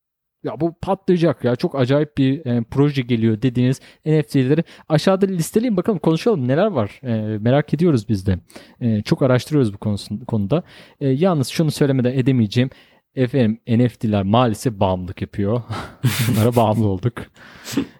ya 0.44 0.60
bu 0.60 0.74
patlayacak 0.82 1.44
ya 1.44 1.56
çok 1.56 1.74
acayip 1.74 2.18
bir 2.18 2.46
e, 2.46 2.62
proje 2.70 3.02
geliyor 3.02 3.42
dediğiniz 3.42 3.80
NFT'leri 4.06 4.64
aşağıda 4.88 5.26
listeleyin 5.26 5.76
bakalım 5.76 5.98
konuşalım 5.98 6.48
neler 6.48 6.66
var. 6.66 7.00
E, 7.02 7.38
merak 7.38 7.74
ediyoruz 7.74 8.08
biz 8.08 8.26
de. 8.26 8.38
E, 8.80 9.02
çok 9.02 9.22
araştırıyoruz 9.22 9.74
bu 9.74 9.78
konusun, 9.78 10.18
konuda. 10.18 10.62
E, 11.00 11.08
yalnız 11.08 11.48
şunu 11.48 11.70
söylemeden 11.70 12.18
edemeyeceğim 12.18 12.70
efendim 13.16 13.60
NFT'ler 13.68 14.22
maalesef 14.22 14.74
bağımlılık 14.74 15.22
yapıyor 15.22 15.62
bunlara 16.28 16.56
bağımlı 16.56 16.86
olduk 16.86 17.14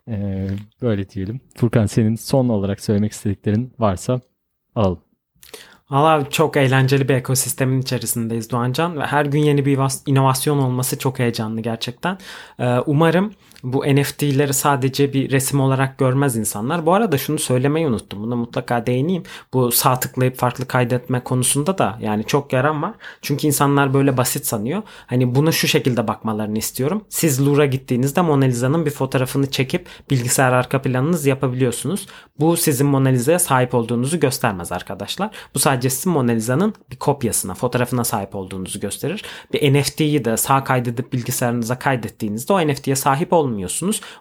E, 0.09 0.49
böyle 0.83 1.09
diyelim 1.09 1.41
Furkan 1.57 1.87
senin 1.87 2.17
son 2.17 2.49
olarak 2.49 2.81
söylemek 2.81 3.13
istediklerin 3.13 3.73
varsa 3.79 4.21
alalım. 4.75 5.01
Valla 5.91 6.31
çok 6.31 6.57
eğlenceli 6.57 7.09
bir 7.09 7.15
ekosistemin 7.15 7.81
içerisindeyiz 7.81 8.51
Doğancan 8.51 9.01
ve 9.01 9.07
her 9.07 9.27
gün 9.27 9.41
yeni 9.41 9.67
bir 9.67 9.79
inovasyon 10.07 10.59
olması 10.59 10.99
çok 10.99 11.19
heyecanlı 11.19 11.61
gerçekten. 11.61 12.19
Ee, 12.59 12.79
umarım 12.87 13.33
bu 13.63 13.85
NFT'leri 13.87 14.55
sadece 14.55 15.13
bir 15.13 15.31
resim 15.31 15.61
olarak 15.61 15.99
görmez 15.99 16.37
insanlar. 16.37 16.87
Bu 16.87 16.95
arada 16.95 17.19
şunu 17.19 17.39
söylemeyi 17.39 17.87
unuttum. 17.87 18.23
Buna 18.23 18.37
mutlaka 18.37 18.87
değineyim. 18.87 19.23
Bu 19.53 19.73
sağ 19.73 20.01
tıklayıp 20.01 20.37
farklı 20.37 20.67
kaydetme 20.67 21.25
konusunda 21.25 21.79
da 21.79 21.99
yani 22.01 22.25
çok 22.25 22.53
yaran 22.53 22.83
var. 22.83 22.93
Çünkü 23.23 23.47
insanlar 23.47 23.95
böyle 23.95 24.17
basit 24.17 24.47
sanıyor. 24.47 24.83
Hani 25.07 25.35
bunu 25.35 25.53
şu 25.53 25.69
şekilde 25.69 26.09
bakmalarını 26.09 26.59
istiyorum. 26.59 27.05
Siz 27.09 27.47
Louvre'a 27.47 27.67
gittiğinizde 27.67 28.21
Mona 28.21 28.45
Lisa'nın 28.45 28.87
bir 28.87 28.91
fotoğrafını 28.91 29.51
çekip 29.51 29.87
bilgisayar 30.11 30.53
arka 30.53 30.83
planınız 30.83 31.27
yapabiliyorsunuz. 31.27 32.07
Bu 32.41 32.57
sizin 32.57 32.87
Mona 32.87 33.09
Lisa'ya 33.09 33.39
sahip 33.39 33.75
olduğunuzu 33.75 34.21
göstermez 34.21 34.73
arkadaşlar. 34.73 35.31
Bu 35.55 35.59
sadece 35.59 35.91
sizin 35.91 36.13
Mona 36.13 36.33
Lisa'nın 36.33 36.75
bir 36.91 36.97
kopyasına, 36.97 37.55
fotoğrafına 37.55 38.05
sahip 38.05 38.35
olduğunuzu 38.35 38.81
gösterir. 38.81 39.23
Bir 39.53 39.75
NFT'yi 39.75 40.25
de 40.25 40.37
sağ 40.37 40.65
kaydedip 40.65 41.13
bilgisayarınıza 41.13 41.79
kaydettiğinizde 41.79 42.53
o 42.53 42.67
NFT'ye 42.69 42.97
sahip 42.97 43.33
olmuyorsunuz. 43.33 43.52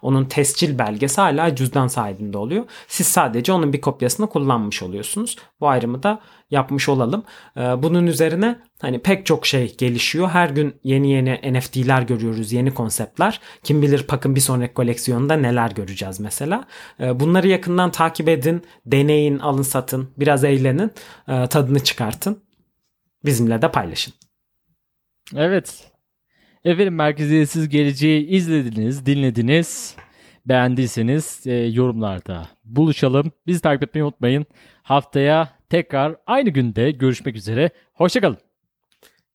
Onun 0.02 0.26
tescil 0.26 0.80
belgesi 0.80 1.22
hala 1.22 1.56
cüzdan 1.56 1.88
sahibinde 1.88 2.38
oluyor. 2.38 2.66
Siz 2.88 3.08
sadece 3.08 3.54
onun 3.54 3.74
bir 3.74 3.82
kopyasını 3.82 4.30
kullanmış 4.30 4.84
oluyorsunuz. 4.84 5.38
Bu 5.60 5.70
ayrımı 5.70 6.04
da 6.04 6.20
yapmış 6.52 6.90
olalım. 6.90 7.24
Ee, 7.58 7.62
Bunun 7.84 8.08
üzerine 8.08 8.60
hani 8.82 9.00
pek 9.00 9.26
çok 9.26 9.46
şey 9.46 9.78
gelişiyor. 9.78 10.30
Her 10.30 10.50
gün 10.50 10.76
yeni 10.84 11.12
yeni 11.12 11.54
NFT'ler 11.54 12.02
görüyoruz, 12.02 12.52
yeni 12.52 12.74
konseptler. 12.74 13.40
Kim 13.64 13.82
bilir 13.82 14.08
Pak'ın 14.08 14.36
bir 14.36 14.42
sonraki 14.42 14.74
koleksiyonunda 14.74 15.34
neler 15.34 15.72
göreceğiz 15.72 16.20
mesela. 16.20 16.66
Ee, 17.00 17.20
Bunları 17.20 17.48
yakından 17.48 17.92
takip 17.92 18.30
edin, 18.30 18.64
deneyin, 18.86 19.40
alın 19.40 19.62
satın, 19.62 20.10
biraz 20.18 20.44
eğlenin, 20.44 20.92
e, 21.28 21.48
tadını 21.48 21.84
çıkartın. 21.84 22.44
Bizimle 23.26 23.62
de 23.62 23.72
paylaşın. 23.72 24.14
Evet. 25.36 25.91
Efendim 26.66 26.96
merkeziyetsiz 26.96 27.70
geleceği 27.70 28.28
izlediniz, 28.28 29.06
dinlediniz. 29.06 29.96
Beğendiyseniz 30.46 31.48
e, 31.48 31.54
yorumlarda 31.54 32.48
buluşalım. 32.64 33.32
Bizi 33.48 33.62
takip 33.62 33.84
etmeyi 33.84 34.04
unutmayın. 34.04 34.46
Haftaya 34.84 35.50
tekrar 35.70 36.16
aynı 36.28 36.50
günde 36.50 36.92
görüşmek 36.92 37.36
üzere. 37.36 37.70
Hoşçakalın. 37.94 38.38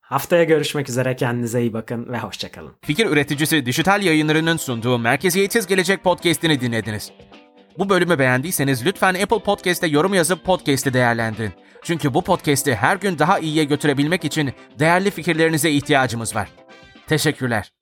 Haftaya 0.01 0.45
görüşmek 0.45 0.89
üzere. 0.89 1.17
Kendinize 1.17 1.61
iyi 1.61 1.73
bakın 1.73 2.13
ve 2.13 2.19
hoşçakalın. 2.19 2.73
Fikir 2.83 3.07
üreticisi 3.07 3.67
Dijital 3.67 4.03
Yayınları'nın 4.03 4.57
sunduğu 4.57 4.99
Merkeziyetsiz 4.99 5.67
Gelecek 5.67 6.05
podcast'ini 6.05 6.61
dinlediniz. 6.61 7.13
Bu 7.79 7.89
bölümü 7.89 8.19
beğendiyseniz 8.19 8.87
lütfen 8.87 9.15
Apple 9.15 9.39
Podcast'te 9.39 9.87
yorum 9.87 10.15
yazıp 10.15 10.45
podcast'i 10.45 10.95
değerlendirin. 10.95 11.53
Çünkü 11.83 12.15
bu 12.15 12.23
podcast'i 12.23 12.75
her 12.75 12.97
gün 12.97 13.19
daha 13.19 13.39
iyiye 13.39 13.65
götürebilmek 13.65 14.25
için 14.25 14.53
değerli 14.79 15.11
fikirlerinize 15.11 15.71
ihtiyacımız 15.71 16.35
var. 16.37 16.49
Teşekkürler. 17.07 17.73